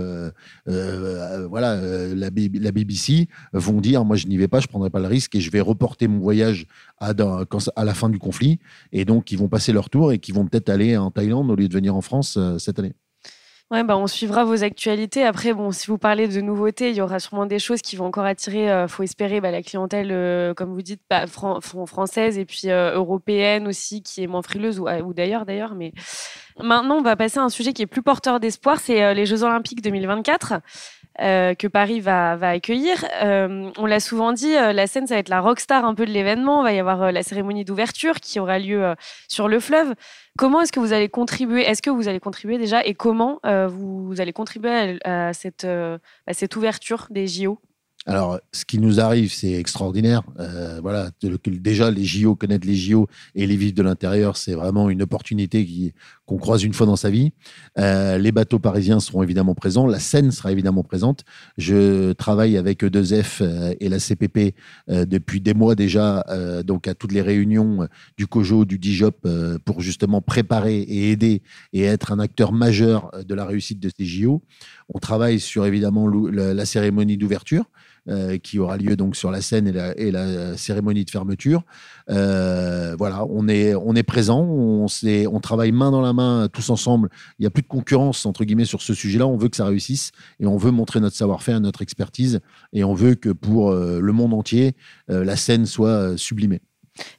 voilà 0.66 1.76
la, 1.76 2.30
la, 2.30 2.72
BBC, 2.72 3.28
vont 3.52 3.80
dire 3.80 4.04
moi 4.04 4.16
je 4.16 4.26
n'y 4.26 4.36
vais 4.36 4.48
pas, 4.48 4.60
je 4.60 4.66
prendrai 4.66 4.90
pas 4.90 5.00
le 5.00 5.06
risque 5.06 5.34
et 5.34 5.40
je 5.40 5.50
vais 5.50 5.60
reporter 5.60 6.08
mon 6.08 6.18
voyage 6.18 6.66
à, 6.98 7.12
à 7.76 7.84
la 7.84 7.94
fin 7.94 8.08
du 8.08 8.18
conflit. 8.18 8.58
Et 8.92 9.04
donc 9.04 9.30
ils 9.32 9.38
vont 9.38 9.48
passer 9.48 9.72
leur 9.72 9.90
tour 9.90 10.12
et 10.12 10.18
qui 10.18 10.32
vont 10.32 10.46
peut-être 10.46 10.68
aller 10.68 10.96
en 10.96 11.10
Thaïlande 11.10 11.50
au 11.50 11.56
lieu 11.56 11.68
de 11.68 11.74
venir 11.74 11.94
en 11.94 12.00
France 12.00 12.36
euh, 12.36 12.58
cette 12.58 12.78
année. 12.78 12.94
Ouais, 13.72 13.82
bah, 13.82 13.96
on 13.96 14.06
suivra 14.06 14.44
vos 14.44 14.62
actualités. 14.62 15.24
Après, 15.24 15.52
bon, 15.52 15.72
si 15.72 15.88
vous 15.88 15.98
parlez 15.98 16.28
de 16.28 16.40
nouveautés, 16.40 16.90
il 16.90 16.96
y 16.96 17.00
aura 17.00 17.18
sûrement 17.18 17.46
des 17.46 17.58
choses 17.58 17.82
qui 17.82 17.96
vont 17.96 18.06
encore 18.06 18.24
attirer, 18.24 18.70
euh, 18.70 18.86
faut 18.86 19.02
espérer, 19.02 19.40
bah, 19.40 19.50
la 19.50 19.60
clientèle, 19.60 20.12
euh, 20.12 20.54
comme 20.54 20.72
vous 20.72 20.82
dites, 20.82 21.02
bah, 21.10 21.26
française 21.26 22.38
et 22.38 22.44
puis 22.44 22.68
européenne 22.68 23.66
aussi, 23.66 24.02
qui 24.04 24.22
est 24.22 24.28
moins 24.28 24.42
frileuse, 24.42 24.78
ou, 24.78 24.88
ou 24.88 25.14
d'ailleurs, 25.14 25.46
d'ailleurs. 25.46 25.74
Mais 25.74 25.92
maintenant, 26.62 26.98
on 26.98 27.02
va 27.02 27.16
passer 27.16 27.40
à 27.40 27.42
un 27.42 27.48
sujet 27.48 27.72
qui 27.72 27.82
est 27.82 27.86
plus 27.86 28.02
porteur 28.02 28.38
d'espoir, 28.38 28.78
c'est 28.78 29.14
les 29.14 29.26
Jeux 29.26 29.42
Olympiques 29.42 29.82
2024. 29.82 30.60
Euh, 31.20 31.54
que 31.54 31.66
Paris 31.66 32.00
va, 32.00 32.32
accueillir. 32.32 33.04
Euh, 33.22 33.70
on 33.78 33.86
l'a 33.86 34.00
souvent 34.00 34.32
dit, 34.32 34.54
euh, 34.54 34.72
la 34.72 34.86
scène, 34.86 35.06
ça 35.06 35.14
va 35.14 35.20
être 35.20 35.30
la 35.30 35.40
rockstar 35.40 35.84
un 35.84 35.94
peu 35.94 36.04
de 36.04 36.10
l'événement. 36.10 36.60
Il 36.60 36.64
va 36.64 36.72
y 36.74 36.78
avoir 36.78 37.10
la 37.10 37.22
cérémonie 37.22 37.64
d'ouverture 37.64 38.16
qui 38.20 38.38
aura 38.38 38.58
lieu 38.58 38.94
sur 39.28 39.48
le 39.48 39.58
fleuve. 39.58 39.94
Comment 40.36 40.60
est-ce 40.60 40.72
que 40.72 40.80
vous 40.80 40.92
allez 40.92 41.08
contribuer 41.08 41.62
Est-ce 41.62 41.80
que 41.80 41.90
vous 41.90 42.08
allez 42.08 42.20
contribuer 42.20 42.58
déjà 42.58 42.84
Et 42.84 42.94
comment 42.94 43.40
vous, 43.42 44.14
allez 44.18 44.32
contribuer 44.32 44.98
à, 45.04 45.32
cette, 45.32 46.56
ouverture 46.56 47.06
des 47.10 47.26
JO 47.26 47.58
alors, 48.08 48.38
ce 48.52 48.64
qui 48.64 48.78
nous 48.78 49.00
arrive, 49.00 49.32
c'est 49.32 49.54
extraordinaire. 49.54 50.22
Voilà, 50.80 51.10
déjà 51.44 51.90
les 51.90 52.04
JO, 52.04 52.36
connaître 52.36 52.64
les 52.64 52.76
JO 52.76 53.08
et 53.34 53.48
les 53.48 53.56
vivre 53.56 53.74
de 53.74 53.82
l'intérieur, 53.82 54.36
c'est 54.36 54.54
vraiment 54.54 54.90
une 54.90 55.02
opportunité 55.02 55.92
qu'on 56.26 56.38
croise 56.38 56.64
une 56.64 56.72
fois 56.72 56.86
dans 56.86 56.96
sa 56.96 57.10
vie. 57.10 57.32
Euh, 57.78 58.18
les 58.18 58.32
bateaux 58.32 58.58
parisiens 58.58 59.00
seront 59.00 59.22
évidemment 59.22 59.54
présents, 59.54 59.86
la 59.86 60.00
scène 60.00 60.30
sera 60.32 60.52
évidemment 60.52 60.82
présente. 60.82 61.24
Je 61.56 62.12
travaille 62.12 62.56
avec 62.56 62.82
E2F 62.82 63.38
euh, 63.42 63.74
et 63.80 63.88
la 63.88 63.98
CPP 63.98 64.54
depuis 64.88 65.40
des 65.40 65.54
mois 65.54 65.74
déjà, 65.74 66.24
donc 66.64 66.88
à 66.88 66.94
toutes 66.94 67.12
les 67.12 67.22
réunions 67.22 67.88
du 68.16 68.26
COJO, 68.26 68.64
du 68.64 68.78
DIJOP, 68.78 69.26
pour 69.64 69.80
justement 69.80 70.20
préparer 70.20 70.78
et 70.80 71.10
aider 71.10 71.42
et 71.72 71.82
être 71.82 72.12
un 72.12 72.18
acteur 72.18 72.52
majeur 72.52 73.10
de 73.26 73.34
la 73.34 73.44
réussite 73.44 73.80
de 73.80 73.90
ces 73.96 74.04
JO. 74.04 74.42
On 74.92 74.98
travaille 74.98 75.40
sur 75.40 75.66
évidemment 75.66 76.08
la 76.08 76.66
cérémonie 76.66 77.16
d'ouverture. 77.16 77.64
Euh, 78.08 78.38
qui 78.38 78.60
aura 78.60 78.76
lieu 78.76 78.94
donc 78.94 79.16
sur 79.16 79.32
la 79.32 79.40
scène 79.40 79.66
et 79.96 80.12
la, 80.12 80.56
cérémonie 80.56 81.04
de 81.04 81.10
fermeture. 81.10 81.64
Euh, 82.08 82.94
voilà, 82.96 83.24
on 83.28 83.48
est, 83.48 83.74
on 83.74 83.96
est 83.96 84.04
présent, 84.04 84.42
on, 84.42 84.86
on 84.86 85.40
travaille 85.40 85.72
main 85.72 85.90
dans 85.90 86.02
la 86.02 86.12
main 86.12 86.46
tous 86.52 86.70
ensemble. 86.70 87.08
Il 87.40 87.42
n'y 87.42 87.46
a 87.48 87.50
plus 87.50 87.62
de 87.62 87.66
concurrence 87.66 88.24
entre 88.24 88.44
guillemets 88.44 88.64
sur 88.64 88.80
ce 88.80 88.94
sujet-là. 88.94 89.26
On 89.26 89.36
veut 89.36 89.48
que 89.48 89.56
ça 89.56 89.64
réussisse 89.64 90.12
et 90.38 90.46
on 90.46 90.56
veut 90.56 90.70
montrer 90.70 91.00
notre 91.00 91.16
savoir-faire, 91.16 91.58
notre 91.58 91.82
expertise 91.82 92.38
et 92.72 92.84
on 92.84 92.94
veut 92.94 93.16
que 93.16 93.30
pour 93.30 93.72
euh, 93.72 93.98
le 94.00 94.12
monde 94.12 94.34
entier, 94.34 94.76
la 95.08 95.34
scène 95.34 95.66
soit 95.66 96.16
sublimée. 96.16 96.60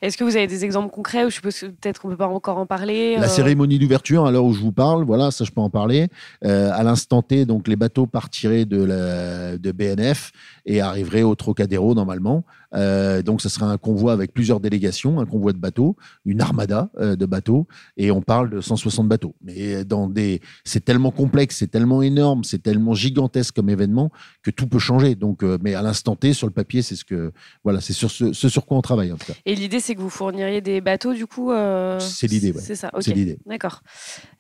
Est-ce 0.02 0.18
que 0.18 0.24
vous 0.24 0.36
avez 0.36 0.48
des 0.48 0.66
exemples 0.66 0.94
concrets 0.94 1.26
ou 1.26 1.30
je 1.30 1.36
suppose 1.36 1.60
peut-être 1.60 2.02
qu'on 2.02 2.10
ne 2.10 2.14
peut 2.14 2.18
pas 2.18 2.28
encore 2.28 2.58
en 2.58 2.66
parler 2.66 3.16
La 3.18 3.26
euh? 3.26 3.28
cérémonie 3.28 3.80
d'ouverture, 3.80 4.26
à 4.26 4.32
l'heure 4.32 4.46
où 4.46 4.54
je 4.54 4.60
vous 4.60 4.72
parle, 4.72 5.04
voilà, 5.04 5.32
ça 5.32 5.46
je 5.46 5.52
peux 5.52 5.62
en 5.62 5.70
parler. 5.70 6.08
Euh, 6.46 6.72
à 6.74 6.84
l'instant 6.84 7.22
T, 7.22 7.46
donc 7.46 7.68
les 7.68 7.76
bateaux 7.76 8.08
partiraient 8.08 8.66
de, 8.66 8.84
la, 8.84 9.58
de 9.58 9.72
BNF 9.72 10.32
et 10.68 10.80
arriveraient 10.80 11.24
au 11.24 11.36
Trocadéro 11.36 11.96
normalement. 11.96 12.46
Euh, 12.76 13.22
donc, 13.22 13.42
ce 13.42 13.50
sera 13.50 13.66
un 13.72 13.78
convoi 13.78 14.14
avec 14.14 14.34
plusieurs 14.34 14.60
délégations, 14.60 15.20
un 15.20 15.26
convoi 15.26 15.54
de 15.54 15.58
bateaux, 15.58 15.96
une 16.26 16.42
armada 16.42 16.90
de 16.98 17.26
bateaux, 17.26 17.68
et 17.98 18.12
on 18.12 18.22
parle 18.22 18.50
de 18.50 18.62
160 18.62 19.08
bateaux. 19.08 19.36
Mais 19.42 19.84
dans 19.84 20.08
des, 20.08 20.42
c'est 20.64 20.84
tellement 20.84 21.12
complexe, 21.12 21.58
c'est 21.58 21.72
tellement 21.72 22.02
énorme, 22.02 22.44
c'est 22.44 22.62
tellement 22.62 22.94
gigantesque 22.94 23.56
comme 23.56 23.70
événement 23.70 24.12
que 24.44 24.52
tout 24.52 24.68
peut 24.68 24.80
changer. 24.80 25.16
Donc, 25.16 25.44
mais 25.62 25.74
à 25.74 25.82
l'instant 25.82 26.16
T, 26.16 26.34
sur 26.34 26.48
le 26.48 26.54
papier, 26.54 26.82
c'est 26.82 26.96
ce 26.96 27.06
que, 27.06 27.32
voilà, 27.64 27.82
c'est 27.82 27.94
sur 27.94 28.12
ce, 28.12 28.34
sur 28.34 28.66
quoi 28.66 28.78
on 28.78 28.82
travaille 28.82 29.12
en 29.12 29.18
tout 29.18 29.28
cas 29.28 29.34
l'idée, 29.58 29.80
c'est 29.80 29.96
que 29.96 30.00
vous 30.00 30.10
fourniriez 30.10 30.62
des 30.62 30.82
bateaux, 30.82 31.14
du 31.14 31.28
coup 31.28 31.52
euh, 31.52 32.00
C'est 32.00 32.28
l'idée, 32.28 32.54
C'est 32.58 32.76
ça, 32.76 32.90
ok. 32.94 33.04
C'est 33.04 33.14
l'idée. 33.14 33.38
D'accord. 33.46 33.82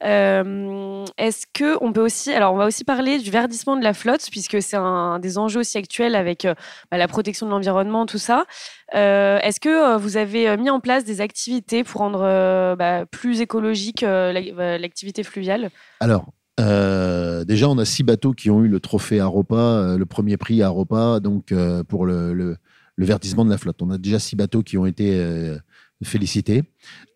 Euh, 0.03 1.05
est-ce 1.17 1.45
que 1.53 1.77
on 1.81 1.91
peut 1.91 2.01
aussi. 2.01 2.31
Alors, 2.31 2.53
on 2.53 2.57
va 2.57 2.65
aussi 2.65 2.83
parler 2.83 3.19
du 3.19 3.31
verdissement 3.31 3.75
de 3.75 3.83
la 3.83 3.93
flotte, 3.93 4.27
puisque 4.31 4.61
c'est 4.61 4.77
un 4.77 5.19
des 5.19 5.37
enjeux 5.37 5.61
aussi 5.61 5.77
actuels 5.77 6.15
avec 6.17 6.45
euh, 6.45 6.53
bah, 6.91 6.97
la 6.97 7.07
protection 7.07 7.45
de 7.45 7.51
l'environnement, 7.51 8.05
tout 8.05 8.17
ça. 8.17 8.45
Est-ce 8.93 9.59
que 9.59 9.97
vous 9.97 10.17
avez 10.17 10.55
mis 10.57 10.69
en 10.69 10.79
place 10.79 11.05
des 11.05 11.21
activités 11.21 11.83
pour 11.83 12.01
rendre 12.01 12.75
bah, 12.75 13.05
plus 13.05 13.41
écologique 13.41 14.01
l'activité 14.01 15.23
fluviale? 15.23 15.69
Alors, 15.99 16.31
déjà, 16.57 17.69
on 17.69 17.77
a 17.77 17.85
six 17.85 18.03
bateaux 18.03 18.31
qui 18.31 18.49
ont 18.49 18.63
eu 18.63 18.67
le 18.67 18.79
trophée 18.79 19.19
Aropa, 19.19 19.95
le 19.97 20.05
premier 20.05 20.37
prix 20.37 20.61
Aropa, 20.61 21.19
donc 21.19 21.53
pour 21.87 22.05
le, 22.05 22.33
le, 22.33 22.57
le 22.97 23.05
verdissement 23.05 23.45
de 23.45 23.49
la 23.49 23.57
flotte. 23.57 23.81
On 23.81 23.91
a 23.91 23.97
déjà 23.97 24.19
six 24.19 24.35
bateaux 24.35 24.63
qui 24.63 24.77
ont 24.77 24.85
été 24.85 25.19
euh, 25.19 25.57
féliciter. 26.03 26.63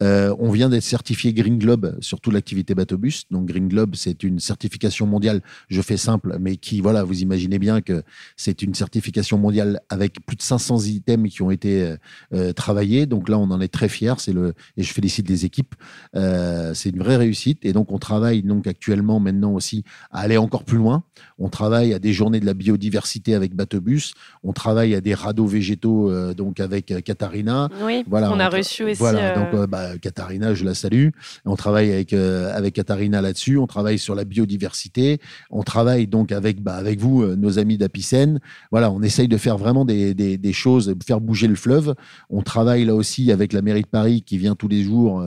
Euh, 0.02 0.36
on 0.40 0.50
vient 0.50 0.70
d'être 0.70 0.84
certifié 0.84 1.34
Green 1.34 1.60
Globe 1.60 1.96
sur 2.00 2.20
toute 2.20 2.34
l'activité 2.34 2.74
bateau 2.74 2.98
bus. 2.98 3.26
Donc 3.30 3.46
Green 3.46 3.68
Globe, 3.68 3.96
c'est 3.96 4.24
une 4.24 4.40
certification 4.40 5.06
mondiale. 5.06 5.42
Je 5.70 5.82
fais 5.82 5.98
simple, 5.98 6.38
mais 6.40 6.58
qui, 6.58 6.82
voilà, 6.82 7.04
vous 7.04 7.22
imaginez 7.22 7.60
bien 7.60 7.82
que 7.82 8.04
c'est 8.36 8.62
une 8.62 8.74
certification 8.74 9.38
mondiale 9.38 9.82
avec 9.90 10.26
plus 10.26 10.36
de 10.36 10.42
500 10.42 10.86
items 10.86 11.30
qui 11.30 11.42
ont 11.44 11.52
été 11.52 11.84
euh, 11.84 11.98
euh, 12.34 12.54
travaillés. 12.54 13.06
Donc 13.06 13.30
là, 13.30 13.38
on 13.38 13.52
en 13.52 13.62
est 13.62 13.68
très 13.68 13.90
fiers. 13.90 14.14
C'est 14.18 14.34
le 14.34 14.54
et 14.78 14.84
je 14.84 14.94
félicite 14.94 15.30
les 15.30 15.46
équipes. 15.46 15.76
c'est 16.14 16.90
une 16.90 17.00
vraie 17.00 17.18
réussite. 17.18 17.60
Et 17.64 17.74
donc 17.74 17.92
on 17.92 18.00
travaille 18.00 18.42
donc 18.42 18.68
actuellement 18.68 19.20
maintenant 19.20 19.54
aussi 19.54 19.84
à 20.12 20.22
aller 20.22 20.38
encore 20.38 20.64
plus 20.64 20.78
loin. 20.78 21.04
On 21.38 21.50
travaille 21.50 21.94
à 21.94 22.00
des 22.00 22.14
journées 22.14 22.40
de 22.40 22.46
la 22.46 22.54
biodiversité 22.54 23.36
avec 23.36 23.56
bateau 23.56 23.82
bus. 23.82 24.14
On 24.44 24.54
travaille 24.54 24.96
à 24.96 25.02
des 25.02 25.14
radeaux 25.14 25.46
végétaux 25.46 26.34
donc 26.34 26.60
avec 26.60 26.94
Katharina. 27.04 27.70
Oui. 27.84 28.04
Voilà. 28.08 28.32
On 28.32 28.40
a 28.40 28.50
reçu 28.50 28.84
aussi. 28.84 29.00
Voilà. 29.00 29.36
Donc 29.36 29.61
euh, 29.62 29.68
bah, 29.68 29.98
Katharina, 29.98 30.54
je 30.54 30.66
la 30.66 30.74
salue. 30.74 31.10
On 31.46 31.56
travaille 31.56 31.92
avec, 31.92 32.14
euh, 32.14 32.56
avec 32.56 32.76
Katharina 32.76 33.22
là-dessus. 33.22 33.58
On 33.58 33.68
travaille 33.68 34.00
sur 34.00 34.16
la 34.16 34.26
biodiversité. 34.26 35.20
On 35.50 35.64
travaille 35.64 36.08
donc 36.08 36.32
avec, 36.32 36.62
bah, 36.62 36.76
avec 36.76 37.00
vous, 37.00 37.24
euh, 37.24 37.36
nos 37.36 37.60
amis 37.60 37.78
d'Apicène. 37.78 38.40
Voilà, 38.72 38.92
on 38.92 39.02
essaye 39.02 39.28
de 39.28 39.38
faire 39.38 39.58
vraiment 39.58 39.86
des, 39.86 40.14
des, 40.14 40.38
des, 40.38 40.54
choses, 40.54 40.94
faire 41.06 41.22
bouger 41.22 41.48
le 41.48 41.56
fleuve. 41.56 41.96
On 42.30 42.42
travaille 42.42 42.86
là 42.86 42.96
aussi 42.96 43.32
avec 43.32 43.54
la 43.54 43.62
mairie 43.62 43.84
de 43.84 43.88
Paris 43.88 44.22
qui 44.22 44.38
vient 44.38 44.56
tous 44.56 44.68
les 44.68 44.84
jours 44.84 45.24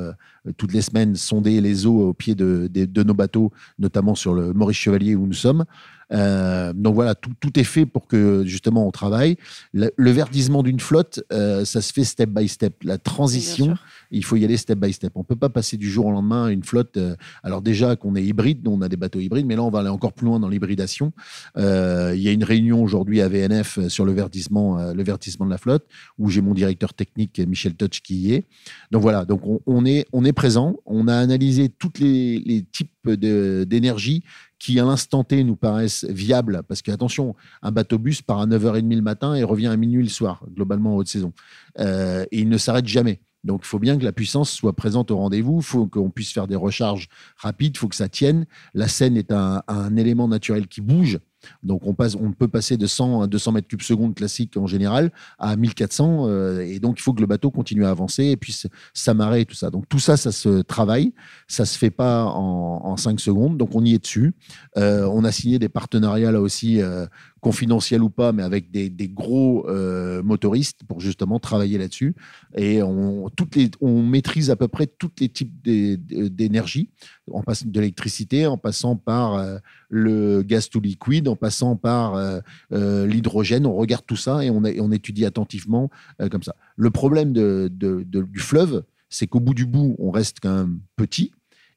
toutes 0.57 0.73
les 0.73 0.83
semaines 0.83 1.17
sonder 1.17 1.61
les 1.61 1.87
eaux 1.87 2.09
au 2.09 2.13
pied 2.13 2.35
de, 2.35 2.69
de, 2.71 3.03
nos 3.03 3.15
bateaux, 3.15 3.51
notamment 3.79 4.15
sur 4.15 4.35
le 4.35 4.53
Maurice 4.53 4.77
Chevalier 4.77 5.15
où 5.15 5.27
nous 5.27 5.33
sommes. 5.33 5.65
Euh, 6.13 6.73
donc 6.75 6.95
voilà, 6.95 7.15
tout, 7.15 7.33
tout, 7.41 7.59
est 7.59 7.65
fait 7.65 7.87
pour 7.87 8.07
que 8.07 8.45
justement 8.45 8.87
on 8.87 8.91
travaille. 8.91 9.37
Le, 9.73 9.91
verdissement 9.97 10.63
d'une 10.63 10.81
flotte, 10.81 11.23
euh, 11.33 11.65
ça 11.65 11.81
se 11.81 11.93
fait 11.93 12.05
step 12.05 12.31
by 12.31 12.49
step. 12.49 12.85
La 12.85 12.99
transition, 12.99 13.77
il 14.11 14.25
faut 14.25 14.37
y 14.37 14.45
aller 14.45 14.57
step 14.57 14.79
by 14.79 14.93
step. 14.93 15.13
On 15.15 15.25
peut 15.25 15.37
pas 15.37 15.49
passer 15.49 15.77
du 15.77 15.91
jour 15.91 16.07
au 16.07 16.13
lendemain 16.13 16.49
une 16.49 16.63
flotte. 16.63 16.97
Euh, 16.97 17.17
alors 17.43 17.63
déjà 17.63 17.97
qu'on 17.97 18.17
est 18.17 18.25
hybride, 18.25 18.67
on 18.69 18.81
a 18.83 18.89
des 18.89 18.97
bateaux 18.97 19.21
hybrides, 19.21 19.47
mais 19.47 19.57
là 19.57 19.63
on 19.63 19.71
va 19.71 19.81
aller 19.81 19.89
encore 19.89 20.13
plus 20.13 20.27
loin 20.27 20.41
dans 20.41 20.49
l'hybridation. 20.49 21.13
il 21.57 22.21
y 22.21 22.29
a 22.29 22.33
une 22.33 22.45
réunion 22.45 22.83
aujourd'hui 22.83 23.21
à 23.21 23.29
VNF 23.29 23.89
sur 23.89 24.05
le 24.05 24.13
verdissement, 24.13 24.93
le 24.93 25.03
verdissement 25.03 25.47
de 25.47 25.51
la 25.51 25.59
flotte, 25.59 25.87
où 26.19 26.31
j'ai 26.31 26.41
mon 26.41 26.55
directeur 26.55 26.95
technique 26.95 27.39
Michel 27.41 27.75
Touch 27.75 28.01
qui 28.01 28.17
y 28.17 28.35
est. 28.35 28.47
Donc 28.91 29.03
voilà, 29.03 29.25
donc 29.25 29.47
on, 29.47 29.61
on 29.67 29.85
est 29.85 30.07
on 30.13 30.25
est 30.25 30.33
présent. 30.33 30.77
On 30.87 31.09
a 31.09 31.17
analysé 31.17 31.69
tous 31.69 31.93
les, 31.99 32.39
les 32.41 32.63
types 32.63 32.94
d'énergie 33.11 34.23
qui, 34.59 34.81
à 34.81 34.85
l'instant 34.85 35.25
T, 35.25 35.45
nous 35.45 35.57
paraissent 35.57 36.07
viables. 36.09 36.63
Parce 36.67 36.83
que, 36.83 36.91
attention, 36.91 37.35
un 37.63 37.71
bateau-bus 37.71 38.23
part 38.23 38.41
à 38.41 38.47
9h30 38.47 38.95
le 38.95 39.03
matin 39.03 39.35
et 39.35 39.45
revient 39.45 39.67
à 39.67 39.77
minuit 39.77 40.03
le 40.03 40.09
soir, 40.09 40.45
globalement 40.55 40.95
en 40.95 40.97
haute 40.97 41.09
saison. 41.09 41.33
Euh, 41.79 42.25
et 42.31 42.41
il 42.41 42.49
ne 42.49 42.59
s'arrête 42.59 42.87
jamais. 42.87 43.21
Donc, 43.45 43.61
il 43.65 43.67
faut 43.67 43.79
bien 43.79 43.99
que 43.99 44.05
la 44.05 44.13
puissance 44.13 44.51
soit 44.51 44.73
présente 44.73 45.11
au 45.11 45.19
rendez-vous. 45.19 45.59
Il 45.59 45.65
faut 45.65 45.87
qu'on 45.87 46.11
puisse 46.11 46.33
faire 46.33 46.47
des 46.47 46.57
recharges 46.57 47.09
rapides. 47.37 47.77
Il 47.77 47.79
faut 47.79 47.89
que 47.89 47.97
ça 47.97 48.09
tienne. 48.09 48.47
La 48.73 48.89
Seine 48.89 49.19
est 49.19 49.33
un, 49.33 49.63
un 49.69 49.97
élément 49.97 50.29
naturel 50.29 50.67
qui 50.67 50.81
bouge. 50.81 51.19
Donc 51.63 51.87
on, 51.87 51.95
passe, 51.95 52.15
on 52.15 52.33
peut 52.33 52.49
passer 52.49 52.77
de 52.77 52.87
100 52.87 53.23
à 53.23 53.27
200 53.27 53.53
mètres 53.53 53.69
cubes 53.69 53.83
seconde 53.83 54.15
classique 54.15 54.57
en 54.57 54.67
général 54.67 55.13
à 55.39 55.57
1400 55.57 56.27
euh, 56.29 56.61
et 56.61 56.79
donc 56.79 56.99
il 56.99 57.03
faut 57.03 57.13
que 57.13 57.21
le 57.21 57.27
bateau 57.27 57.51
continue 57.51 57.85
à 57.85 57.91
avancer 57.91 58.25
et 58.25 58.37
puis 58.37 58.63
s'amarrer 58.93 59.43
et 59.43 59.45
tout 59.45 59.55
ça. 59.55 59.71
Donc 59.71 59.89
tout 59.89 59.99
ça, 59.99 60.17
ça 60.17 60.33
se 60.33 60.63
travaille, 60.63 61.13
ça 61.49 61.65
se 61.65 61.79
fait 61.79 61.91
pas 61.91 62.25
en, 62.25 62.81
en 62.85 62.97
5 62.97 63.21
secondes, 63.21 63.57
donc 63.57 63.75
on 63.75 63.85
y 63.85 63.95
est 63.95 63.99
dessus. 63.99 64.35
Euh, 64.77 65.09
on 65.13 65.25
a 65.25 65.33
signé 65.33 65.59
des 65.59 65.69
partenariats 65.69 66.33
là 66.33 66.41
aussi 66.41 66.81
euh, 66.81 67.07
confidentiel 67.45 68.03
ou 68.03 68.09
pas, 68.09 68.33
mais 68.33 68.43
avec 68.43 68.71
des, 68.71 68.91
gros 69.09 69.69
euh, 69.69 70.23
motoristes 70.23 70.81
pour 70.89 71.01
justement 71.01 71.39
travailler 71.39 71.77
là-dessus. 71.77 72.15
Et 72.57 72.83
on, 72.83 73.29
toutes 73.29 73.55
les, 73.55 73.71
on 73.83 74.03
maîtrise 74.03 74.51
à 74.51 74.57
peu 74.57 74.67
près 74.67 74.87
tous 74.87 75.11
les 75.21 75.29
types 75.29 75.53
d'énergie, 75.63 76.89
en 77.31 77.43
passant 77.43 77.67
de 77.69 77.81
l'électricité, 77.81 78.47
en 78.47 78.57
passant 78.57 78.97
par 78.97 79.35
euh, 79.35 79.59
le 79.91 80.41
gaz 80.41 80.71
tout 80.71 80.81
liquide, 80.81 81.29
en 81.29 81.37
passant 81.37 81.77
par 81.77 82.15
euh, 82.15 83.07
l'hydrogène. 83.07 83.67
On 83.67 83.75
regarde 83.75 84.07
tout 84.07 84.17
ça 84.17 84.43
et 84.43 84.49
on, 84.49 84.63
on 84.65 84.91
étudie 84.91 85.27
attentivement 85.27 85.91
comme 86.31 86.43
ça. 86.43 86.57
Le 86.77 86.91
problème 86.91 87.35
du 87.35 88.41
fleuve, 88.41 88.85
c'est 89.11 89.27
qu'au 89.27 89.41
bout 89.41 89.55
du 89.55 89.67
bout, 89.67 89.97
on 89.99 90.11
reste 90.11 90.39
quand 90.41 90.57
même 90.57 90.81
petit 90.97 91.31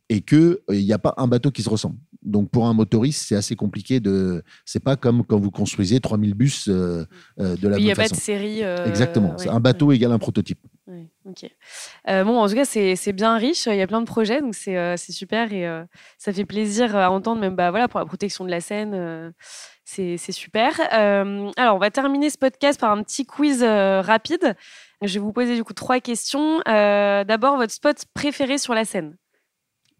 et 0.09 0.21
qu'il 0.21 0.57
n'y 0.69 0.93
a 0.93 0.99
pas 0.99 1.13
un 1.17 1.27
bateau 1.27 1.51
qui 1.51 1.63
se 1.63 1.69
ressemble. 1.69 1.97
Donc 2.27 2.49
pour 2.49 2.67
un 2.67 2.73
motoriste, 2.73 3.25
c'est 3.27 3.35
assez 3.35 3.55
compliqué 3.55 3.99
de. 3.99 4.43
C'est 4.65 4.83
pas 4.83 4.95
comme 4.95 5.23
quand 5.25 5.39
vous 5.39 5.51
construisez 5.51 5.99
3000 5.99 6.33
bus 6.33 6.67
euh, 6.67 7.05
euh, 7.39 7.55
de 7.55 7.67
la 7.67 7.77
Il 7.77 7.85
n'y 7.85 7.91
a 7.91 7.95
pas 7.95 8.09
de 8.09 8.15
série. 8.15 8.63
Euh, 8.63 8.85
Exactement. 8.85 9.35
un 9.47 9.59
bateau 9.59 9.91
égale 9.91 10.11
un 10.11 10.19
prototype. 10.19 10.59
ok. 11.25 11.49
bon, 12.05 12.39
en 12.39 12.47
tout 12.47 12.55
cas, 12.55 12.65
c'est 12.65 13.13
bien 13.13 13.37
riche. 13.37 13.65
Il 13.67 13.75
y 13.75 13.81
a 13.81 13.87
plein 13.87 14.01
de 14.01 14.05
projets, 14.05 14.41
donc 14.41 14.55
c'est 14.55 14.97
super 14.97 15.51
et 15.53 15.65
ça 16.17 16.33
fait 16.33 16.45
plaisir 16.45 16.95
à 16.95 17.11
entendre, 17.11 17.41
même 17.41 17.55
bah, 17.55 17.71
voilà, 17.71 17.87
pour 17.87 17.99
la 17.99 18.05
protection 18.05 18.45
de 18.45 18.49
la 18.49 18.61
Seine. 18.61 19.33
c'est 19.85 20.17
super. 20.31 20.79
alors, 20.91 21.75
on 21.75 21.79
va 21.79 21.91
terminer 21.91 22.29
ce 22.29 22.37
podcast 22.37 22.79
par 22.79 22.91
un 22.91 23.03
petit 23.03 23.25
quiz 23.25 23.63
rapide. 23.63 24.55
Je 25.01 25.13
vais 25.13 25.19
vous 25.19 25.33
poser 25.33 25.55
du 25.55 25.63
coup 25.63 25.73
trois 25.73 25.99
questions. 26.01 26.59
D'abord, 26.65 27.57
votre 27.57 27.73
spot 27.73 28.03
préféré 28.13 28.57
sur 28.57 28.73
la 28.73 28.83
Seine 28.83 29.15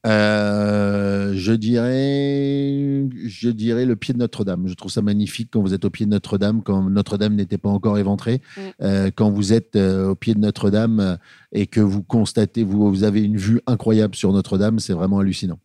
euh, 0.08 1.34
je 1.36 1.52
dirais, 1.54 3.10
je 3.28 3.50
dirais 3.50 3.86
le 3.86 3.96
pied 3.96 4.14
de 4.14 4.20
Notre-Dame. 4.20 4.68
Je 4.68 4.74
trouve 4.74 4.92
ça 4.92 5.02
magnifique 5.02 5.50
quand 5.52 5.62
vous 5.62 5.74
êtes 5.74 5.86
au 5.86 5.90
pied 5.90 6.06
de 6.06 6.12
Notre-Dame, 6.12 6.64
quand 6.64 6.90
Notre-Dame 6.90 7.36
n'était 7.36 7.58
pas 7.58 7.70
encore 7.70 7.98
éventrée, 7.98 8.42
mm. 8.56 8.62
euh, 8.82 9.12
quand 9.14 9.30
vous 9.30 9.54
êtes 9.54 9.76
euh, 9.76 10.10
au 10.10 10.16
pied 10.16 10.34
de 10.34 10.40
Notre-Dame 10.40 11.18
et 11.52 11.68
que 11.68 11.82
vous 11.82 12.04
constatez, 12.04 12.64
vous, 12.64 12.90
vous 12.90 13.04
avez 13.04 13.22
une 13.22 13.38
vue 13.38 13.60
incroyable 13.68 14.16
sur 14.16 14.32
Notre-Dame, 14.32 14.80
c'est 14.80 14.94
vraiment 14.94 15.20
hallucinant. 15.20 15.60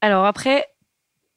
Alors 0.00 0.24
après, 0.24 0.66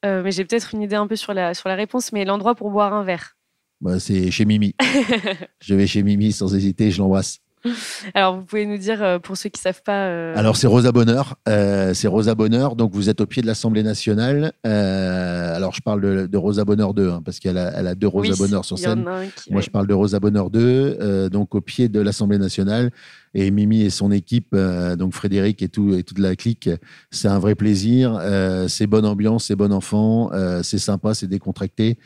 mais 0.03 0.31
j'ai 0.31 0.45
peut-être 0.45 0.75
une 0.75 0.83
idée 0.83 0.95
un 0.95 1.07
peu 1.07 1.15
sur 1.15 1.33
la 1.33 1.55
sur 1.55 1.67
la 1.67 1.73
réponse, 1.73 2.13
mais 2.13 2.25
l'endroit 2.25 2.53
pour 2.53 2.69
boire 2.69 2.93
un 2.93 3.03
verre. 3.03 3.35
Bah, 3.81 3.99
c'est 3.99 4.29
chez 4.31 4.45
Mimi. 4.45 4.75
je 5.61 5.73
vais 5.73 5.87
chez 5.87 6.03
Mimi 6.03 6.31
sans 6.31 6.53
hésiter, 6.55 6.91
je 6.91 6.99
l'embrasse. 6.99 7.39
Alors, 8.13 8.37
vous 8.37 8.43
pouvez 8.43 8.65
nous 8.65 8.77
dire, 8.77 9.01
euh, 9.01 9.19
pour 9.19 9.37
ceux 9.37 9.49
qui 9.49 9.59
ne 9.59 9.63
savent 9.63 9.81
pas. 9.83 10.07
Euh, 10.07 10.33
Alors, 10.35 10.57
c'est 10.57 10.67
Rosa 10.67 10.91
Bonheur. 10.91 11.35
Euh, 11.47 11.93
c'est 11.93 12.07
Rosa 12.07 12.35
Bonheur. 12.35 12.75
Donc, 12.75 12.93
vous 12.93 13.09
êtes 13.09 13.21
au 13.21 13.25
pied 13.25 13.41
de 13.41 13.47
l'Assemblée 13.47 13.83
nationale. 13.83 14.53
alors, 14.63 15.73
je 15.73 15.81
parle 15.81 16.27
de, 16.27 16.37
Rosa 16.37 16.65
Bonheur 16.65 16.93
2, 16.93 17.09
hein, 17.09 17.21
parce 17.23 17.39
qu'elle 17.39 17.57
a, 17.57 17.71
elle 17.75 17.87
a 17.87 17.95
deux 17.95 18.07
Rosa 18.07 18.35
Bonheur 18.37 18.65
sur 18.65 18.77
scène. 18.77 19.05
Moi, 19.49 19.61
je 19.61 19.69
parle 19.69 19.87
de 19.87 19.93
Rosa 19.93 20.19
Bonheur 20.19 20.49
2, 20.49 21.29
donc 21.29 21.55
au 21.55 21.61
pied 21.61 21.89
de 21.89 21.99
l'Assemblée 21.99 22.37
nationale. 22.37 22.91
Et 23.37 23.51
Mimi 23.51 23.81
et 23.81 23.89
son 23.89 24.11
équipe, 24.11 24.55
donc 24.97 25.13
Frédéric 25.13 25.61
et, 25.61 25.67
tout, 25.67 25.93
et 25.93 26.03
toute 26.03 26.19
la 26.19 26.37
clique, 26.37 26.69
c'est 27.11 27.27
un 27.27 27.39
vrai 27.39 27.53
plaisir. 27.55 28.21
c'est 28.69 28.87
bonne 28.87 29.05
ambiance, 29.05 29.45
c'est 29.45 29.57
bon 29.57 29.73
enfant, 29.73 30.31
c'est 30.63 30.79
sympa, 30.79 31.13
c'est 31.13 31.27
décontracté. 31.27 31.97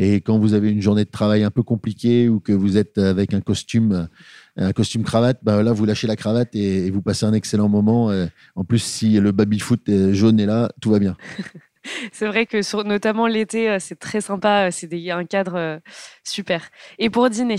Et 0.00 0.20
quand 0.20 0.38
vous 0.38 0.54
avez 0.54 0.70
une 0.70 0.80
journée 0.80 1.04
de 1.04 1.10
travail 1.10 1.42
un 1.42 1.50
peu 1.50 1.62
compliquée 1.62 2.28
ou 2.28 2.38
que 2.38 2.52
vous 2.52 2.76
êtes 2.76 2.98
avec 2.98 3.34
un 3.34 3.40
costume 3.40 4.08
un 4.56 4.72
costume 4.72 5.04
cravate, 5.04 5.38
bah 5.42 5.62
là, 5.62 5.72
vous 5.72 5.84
lâchez 5.84 6.06
la 6.06 6.16
cravate 6.16 6.54
et, 6.54 6.90
vous 6.90 7.02
passez 7.02 7.26
un 7.26 7.32
excellent 7.32 7.68
moment. 7.68 8.10
En 8.56 8.64
plus, 8.64 8.80
si 8.80 9.20
le 9.20 9.30
baby-foot 9.30 10.12
jaune 10.12 10.40
est 10.40 10.46
là, 10.46 10.70
tout 10.80 10.90
va 10.90 10.98
bien. 10.98 11.16
c'est 12.12 12.26
vrai 12.26 12.46
que 12.46 12.82
notamment 12.82 13.26
l'été, 13.26 13.70
euh, 13.70 13.78
c'est 13.78 13.98
très 13.98 14.20
sympa. 14.20 14.66
Euh, 14.66 14.70
c'est 14.70 14.88
un 15.10 15.24
cadre 15.24 15.56
euh, 15.56 15.78
super. 16.24 16.68
Et 16.98 17.10
pour 17.10 17.28
dîner? 17.30 17.56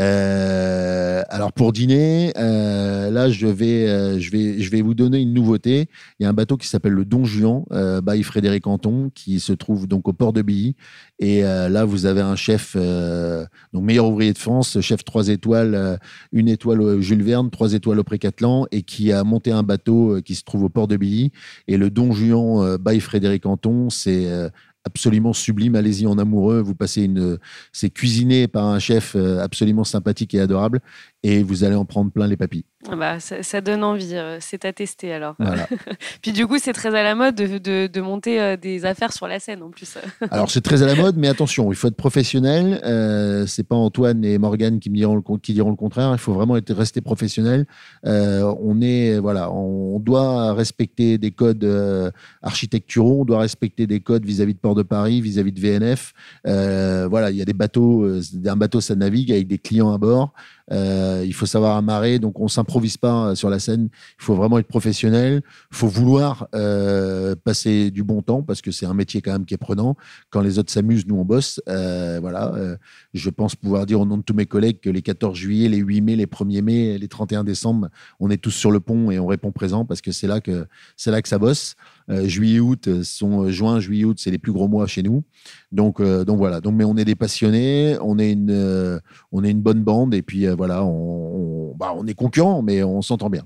Euh, 0.00 1.22
alors 1.28 1.52
pour 1.52 1.72
dîner, 1.72 2.32
euh, 2.38 3.10
là 3.10 3.28
je 3.28 3.46
vais, 3.46 3.86
euh, 3.86 4.18
je 4.18 4.30
vais, 4.30 4.58
je 4.58 4.70
vais 4.70 4.80
vous 4.80 4.94
donner 4.94 5.18
une 5.18 5.34
nouveauté. 5.34 5.88
Il 6.18 6.22
y 6.22 6.26
a 6.26 6.30
un 6.30 6.32
bateau 6.32 6.56
qui 6.56 6.68
s'appelle 6.68 6.92
le 6.92 7.04
Don 7.04 7.24
Juan 7.24 7.64
by 8.02 8.22
Frédéric 8.22 8.66
Anton 8.66 9.10
qui 9.14 9.40
se 9.40 9.52
trouve 9.52 9.86
donc 9.86 10.08
au 10.08 10.12
port 10.14 10.32
de 10.32 10.42
Billy. 10.42 10.74
Et 11.18 11.42
là 11.42 11.84
vous 11.84 12.06
avez 12.06 12.22
un 12.22 12.36
chef, 12.36 12.76
donc 12.76 13.84
meilleur 13.84 14.08
ouvrier 14.08 14.32
de 14.32 14.38
France, 14.38 14.80
chef 14.80 15.04
3 15.04 15.28
étoiles, 15.28 15.98
une 16.32 16.48
étoile 16.48 16.80
au 16.80 17.00
Jules 17.00 17.22
Verne, 17.22 17.50
trois 17.50 17.74
étoiles 17.74 17.98
au 17.98 18.04
Précatelan, 18.04 18.66
et 18.70 18.82
qui 18.82 19.12
a 19.12 19.22
monté 19.22 19.52
un 19.52 19.62
bateau 19.62 20.20
qui 20.24 20.34
se 20.34 20.44
trouve 20.44 20.64
au 20.64 20.68
port 20.70 20.88
de 20.88 20.96
Billy. 20.96 21.30
Et 21.68 21.76
le 21.76 21.90
Don 21.90 22.12
Juan 22.12 22.78
by 22.78 23.00
Frédéric 23.00 23.44
Anton, 23.44 23.90
c'est 23.90 24.50
absolument 24.84 25.32
sublime. 25.32 25.74
Allez-y 25.74 26.06
en 26.06 26.18
amoureux. 26.18 26.60
Vous 26.60 26.74
passez 26.74 27.02
une, 27.02 27.38
c'est 27.72 27.90
cuisiné 27.90 28.48
par 28.48 28.66
un 28.66 28.78
chef 28.78 29.14
euh, 29.14 29.40
absolument 29.40 29.84
sympathique 29.84 30.34
et 30.34 30.40
adorable, 30.40 30.80
et 31.22 31.42
vous 31.42 31.64
allez 31.64 31.76
en 31.76 31.84
prendre 31.84 32.10
plein 32.10 32.26
les 32.26 32.36
papilles. 32.36 32.64
Ah 32.88 32.96
bah, 32.96 33.20
ça, 33.20 33.60
donne 33.60 33.84
envie, 33.84 34.14
euh, 34.14 34.38
c'est 34.40 34.64
à 34.64 34.72
tester 34.72 35.12
alors. 35.12 35.36
Puis 36.22 36.32
du 36.32 36.46
coup, 36.46 36.56
c'est 36.58 36.72
très 36.72 36.88
à 36.88 37.02
la 37.02 37.14
mode 37.14 37.34
de, 37.34 37.86
de, 37.86 38.00
monter 38.00 38.40
euh, 38.40 38.56
des 38.56 38.86
affaires 38.86 39.12
sur 39.12 39.28
la 39.28 39.38
scène 39.38 39.62
en 39.62 39.68
plus. 39.68 39.98
alors 40.30 40.50
c'est 40.50 40.62
très 40.62 40.82
à 40.82 40.86
la 40.86 40.94
mode, 40.94 41.18
mais 41.18 41.28
attention, 41.28 41.70
il 41.70 41.76
faut 41.76 41.88
être 41.88 41.96
professionnel. 41.96 42.80
Euh, 42.86 43.44
c'est 43.46 43.64
pas 43.64 43.76
Antoine 43.76 44.24
et 44.24 44.38
Morgane 44.38 44.80
qui 44.80 44.88
me 44.88 44.96
diront 44.96 45.14
le, 45.14 45.38
qui 45.38 45.52
diront 45.52 45.68
le 45.68 45.76
contraire. 45.76 46.10
Il 46.12 46.18
faut 46.18 46.32
vraiment 46.32 46.56
être 46.56 46.72
rester 46.72 47.02
professionnel. 47.02 47.66
on 48.02 48.80
est 48.80 49.18
voilà, 49.18 49.52
on 49.52 50.00
doit 50.00 50.54
respecter 50.54 51.18
des 51.18 51.32
codes 51.32 52.12
architecturaux, 52.40 53.20
on 53.20 53.24
doit 53.26 53.40
respecter 53.40 53.86
des 53.86 54.00
codes 54.00 54.24
vis-à-vis 54.24 54.54
de 54.54 54.58
Port 54.58 54.74
de 54.74 54.82
Paris, 54.82 55.20
vis-à-vis 55.20 55.52
de 55.52 55.60
VNF. 55.60 56.14
voilà, 56.44 57.30
il 57.30 57.36
y 57.36 57.42
a 57.42 57.44
des 57.44 57.52
bateaux, 57.52 58.06
un 58.06 58.56
bateau 58.56 58.80
ça 58.80 58.94
navigue 58.94 59.32
avec 59.32 59.48
des 59.48 59.58
clients 59.58 59.92
à 59.92 59.98
bord. 59.98 60.32
Euh, 60.72 61.22
il 61.26 61.34
faut 61.34 61.46
savoir 61.46 61.76
amarrer, 61.76 62.18
donc 62.18 62.40
on 62.40 62.48
s'improvise 62.48 62.96
pas 62.96 63.34
sur 63.34 63.50
la 63.50 63.58
scène. 63.58 63.88
Il 64.18 64.24
faut 64.24 64.34
vraiment 64.34 64.58
être 64.58 64.68
professionnel. 64.68 65.42
Il 65.70 65.76
faut 65.76 65.88
vouloir 65.88 66.48
euh, 66.54 67.34
passer 67.44 67.90
du 67.90 68.02
bon 68.02 68.22
temps 68.22 68.42
parce 68.42 68.60
que 68.60 68.70
c'est 68.70 68.86
un 68.86 68.94
métier 68.94 69.20
quand 69.20 69.32
même 69.32 69.44
qui 69.44 69.54
est 69.54 69.58
prenant. 69.58 69.96
Quand 70.30 70.40
les 70.40 70.58
autres 70.58 70.72
s'amusent, 70.72 71.06
nous 71.06 71.16
on 71.16 71.24
bosse. 71.24 71.60
Euh, 71.68 72.18
voilà. 72.20 72.54
Euh, 72.54 72.76
je 73.14 73.30
pense 73.30 73.56
pouvoir 73.56 73.86
dire 73.86 74.00
au 74.00 74.06
nom 74.06 74.18
de 74.18 74.22
tous 74.22 74.34
mes 74.34 74.46
collègues 74.46 74.80
que 74.80 74.90
les 74.90 75.02
14 75.02 75.36
juillet, 75.36 75.68
les 75.68 75.78
8 75.78 76.00
mai, 76.00 76.16
les 76.16 76.26
1er 76.26 76.62
mai, 76.62 76.98
les 76.98 77.08
31 77.08 77.44
décembre, 77.44 77.88
on 78.18 78.30
est 78.30 78.38
tous 78.38 78.50
sur 78.50 78.70
le 78.70 78.80
pont 78.80 79.10
et 79.10 79.18
on 79.18 79.26
répond 79.26 79.52
présent 79.52 79.84
parce 79.84 80.00
que 80.00 80.12
c'est 80.12 80.26
là 80.26 80.40
que 80.40 80.66
c'est 80.96 81.10
là 81.10 81.22
que 81.22 81.28
ça 81.28 81.38
bosse. 81.38 81.74
Euh, 82.10 82.26
juillet, 82.26 82.60
août 82.60 83.02
sont 83.04 83.48
juin, 83.50 83.78
juillet, 83.78 84.04
août, 84.04 84.18
c'est 84.20 84.30
les 84.30 84.38
plus 84.38 84.52
gros 84.52 84.66
mois 84.66 84.86
chez 84.86 85.02
nous. 85.02 85.22
Donc, 85.70 86.00
euh, 86.00 86.24
donc 86.24 86.38
voilà. 86.38 86.60
Donc, 86.60 86.74
mais 86.74 86.84
on 86.84 86.96
est 86.96 87.04
des 87.04 87.14
passionnés, 87.14 87.96
on 88.02 88.18
est 88.18 88.32
une, 88.32 88.50
euh, 88.50 88.98
on 89.32 89.44
est 89.44 89.50
une 89.50 89.60
bonne 89.60 89.82
bande 89.82 90.14
et 90.14 90.22
puis 90.22 90.46
voilà, 90.48 90.84
on, 90.84 91.70
on, 91.70 91.74
bah, 91.76 91.94
on 91.96 92.06
est 92.06 92.14
concurrents, 92.14 92.62
mais 92.62 92.82
on 92.82 93.02
s'entend 93.02 93.30
bien. 93.30 93.44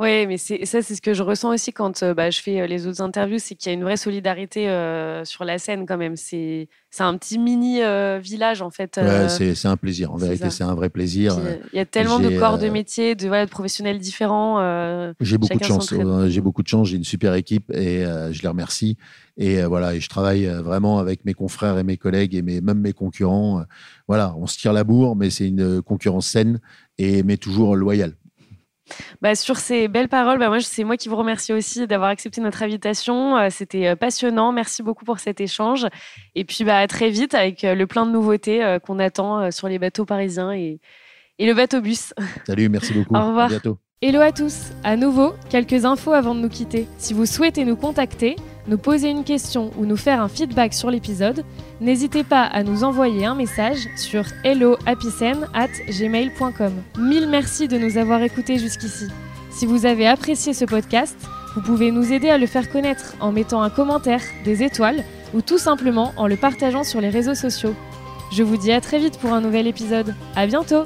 Oui, 0.00 0.26
mais 0.26 0.38
ça, 0.38 0.56
c'est 0.64 0.94
ce 0.94 1.02
que 1.02 1.12
je 1.12 1.22
ressens 1.22 1.52
aussi 1.52 1.74
quand 1.74 2.02
bah, 2.14 2.30
je 2.30 2.40
fais 2.40 2.66
les 2.66 2.86
autres 2.86 3.02
interviews, 3.02 3.38
c'est 3.38 3.54
qu'il 3.54 3.70
y 3.70 3.74
a 3.74 3.76
une 3.76 3.84
vraie 3.84 3.98
solidarité 3.98 4.64
sur 5.24 5.44
la 5.44 5.58
scène 5.58 5.84
quand 5.84 5.98
même. 5.98 6.16
C'est 6.16 6.68
un 7.00 7.18
petit 7.18 7.38
mini 7.38 7.80
village 8.18 8.62
en 8.62 8.70
fait. 8.70 8.96
Ouais, 8.96 9.28
c'est 9.28 9.68
un 9.68 9.76
plaisir. 9.76 10.10
En 10.12 10.16
vérité, 10.16 10.48
c'est 10.48 10.64
un 10.64 10.74
vrai 10.74 10.88
plaisir. 10.88 11.38
Il 11.74 11.76
y 11.76 11.80
a 11.80 11.84
tellement 11.84 12.18
de 12.18 12.30
corps 12.38 12.56
de 12.56 12.70
métier, 12.70 13.14
de, 13.14 13.28
voilà, 13.28 13.44
de 13.44 13.50
professionnels 13.50 13.98
différents. 13.98 15.12
j'ai 15.20 15.36
beaucoup 15.36 15.58
de 15.58 15.64
chance. 15.64 15.94
J'ai 16.28 16.40
beaucoup 16.40 16.62
de 16.62 16.68
chance. 16.68 16.88
J'ai 16.88 16.96
une 16.96 17.04
super 17.04 17.34
équipe 17.34 17.70
et 17.70 18.02
je 18.30 18.40
les 18.40 18.48
remercie. 18.48 18.96
Et 19.36 19.62
voilà, 19.64 19.94
et 19.94 20.00
je 20.00 20.08
travaille 20.08 20.46
vraiment 20.46 20.98
avec 20.98 21.26
mes 21.26 21.34
confrères 21.34 21.76
et 21.78 21.84
mes 21.84 21.98
collègues 21.98 22.34
et 22.34 22.42
mes, 22.42 22.62
même 22.62 22.80
mes 22.80 22.94
concurrents. 22.94 23.64
Voilà, 24.08 24.34
on 24.38 24.46
se 24.46 24.58
tire 24.58 24.72
la 24.72 24.84
bourre, 24.84 25.14
mais 25.14 25.28
c'est 25.28 25.46
une 25.46 25.82
concurrence 25.82 26.26
saine 26.26 26.58
et 26.96 27.22
mais 27.22 27.36
toujours 27.36 27.76
loyale. 27.76 28.14
Bah, 29.22 29.34
sur 29.34 29.58
ces 29.58 29.88
belles 29.88 30.08
paroles, 30.08 30.38
bah, 30.38 30.48
moi, 30.48 30.60
c'est 30.60 30.84
moi 30.84 30.96
qui 30.96 31.08
vous 31.08 31.16
remercie 31.16 31.52
aussi 31.52 31.86
d'avoir 31.86 32.10
accepté 32.10 32.40
notre 32.40 32.62
invitation. 32.62 33.36
Euh, 33.36 33.48
c'était 33.50 33.88
euh, 33.88 33.96
passionnant. 33.96 34.52
Merci 34.52 34.82
beaucoup 34.82 35.04
pour 35.04 35.18
cet 35.18 35.40
échange. 35.40 35.86
Et 36.34 36.44
puis, 36.44 36.64
bah, 36.64 36.78
à 36.78 36.86
très 36.86 37.10
vite 37.10 37.34
avec 37.34 37.64
euh, 37.64 37.74
le 37.74 37.86
plein 37.86 38.06
de 38.06 38.10
nouveautés 38.10 38.78
qu'on 38.84 38.98
attend 38.98 39.50
sur 39.50 39.68
les 39.68 39.78
bateaux 39.78 40.04
parisiens 40.04 40.52
et, 40.52 40.80
et 41.38 41.46
le 41.46 41.54
bateau 41.54 41.80
bus. 41.80 42.12
Salut, 42.46 42.68
merci 42.68 42.92
beaucoup. 42.92 43.14
Au 43.14 43.28
revoir. 43.28 43.46
À 43.46 43.48
bientôt. 43.48 43.78
Hello 44.02 44.20
à 44.20 44.32
tous. 44.32 44.72
À 44.82 44.96
nouveau, 44.96 45.34
quelques 45.50 45.84
infos 45.84 46.12
avant 46.12 46.34
de 46.34 46.40
nous 46.40 46.48
quitter. 46.48 46.86
Si 46.96 47.12
vous 47.12 47.26
souhaitez 47.26 47.66
nous 47.66 47.76
contacter, 47.76 48.36
nous 48.66 48.78
poser 48.78 49.10
une 49.10 49.24
question 49.24 49.70
ou 49.76 49.84
nous 49.86 49.96
faire 49.96 50.22
un 50.22 50.28
feedback 50.28 50.74
sur 50.74 50.90
l'épisode, 50.90 51.44
n'hésitez 51.80 52.24
pas 52.24 52.44
à 52.44 52.62
nous 52.62 52.84
envoyer 52.84 53.26
un 53.26 53.34
message 53.34 53.88
sur 53.96 54.24
helloapicen@gmail.com. 54.44 56.72
Mille 56.98 57.28
merci 57.28 57.68
de 57.68 57.78
nous 57.78 57.98
avoir 57.98 58.22
écoutés 58.22 58.58
jusqu'ici. 58.58 59.08
Si 59.50 59.66
vous 59.66 59.86
avez 59.86 60.06
apprécié 60.06 60.54
ce 60.54 60.64
podcast, 60.64 61.16
vous 61.54 61.62
pouvez 61.62 61.90
nous 61.90 62.12
aider 62.12 62.30
à 62.30 62.38
le 62.38 62.46
faire 62.46 62.70
connaître 62.70 63.14
en 63.20 63.32
mettant 63.32 63.62
un 63.62 63.70
commentaire, 63.70 64.22
des 64.44 64.62
étoiles 64.62 65.04
ou 65.34 65.42
tout 65.42 65.58
simplement 65.58 66.12
en 66.16 66.26
le 66.26 66.36
partageant 66.36 66.84
sur 66.84 67.00
les 67.00 67.10
réseaux 67.10 67.34
sociaux. 67.34 67.74
Je 68.32 68.42
vous 68.42 68.56
dis 68.56 68.72
à 68.72 68.80
très 68.80 68.98
vite 68.98 69.18
pour 69.18 69.32
un 69.32 69.40
nouvel 69.40 69.66
épisode. 69.66 70.14
À 70.36 70.46
bientôt! 70.46 70.84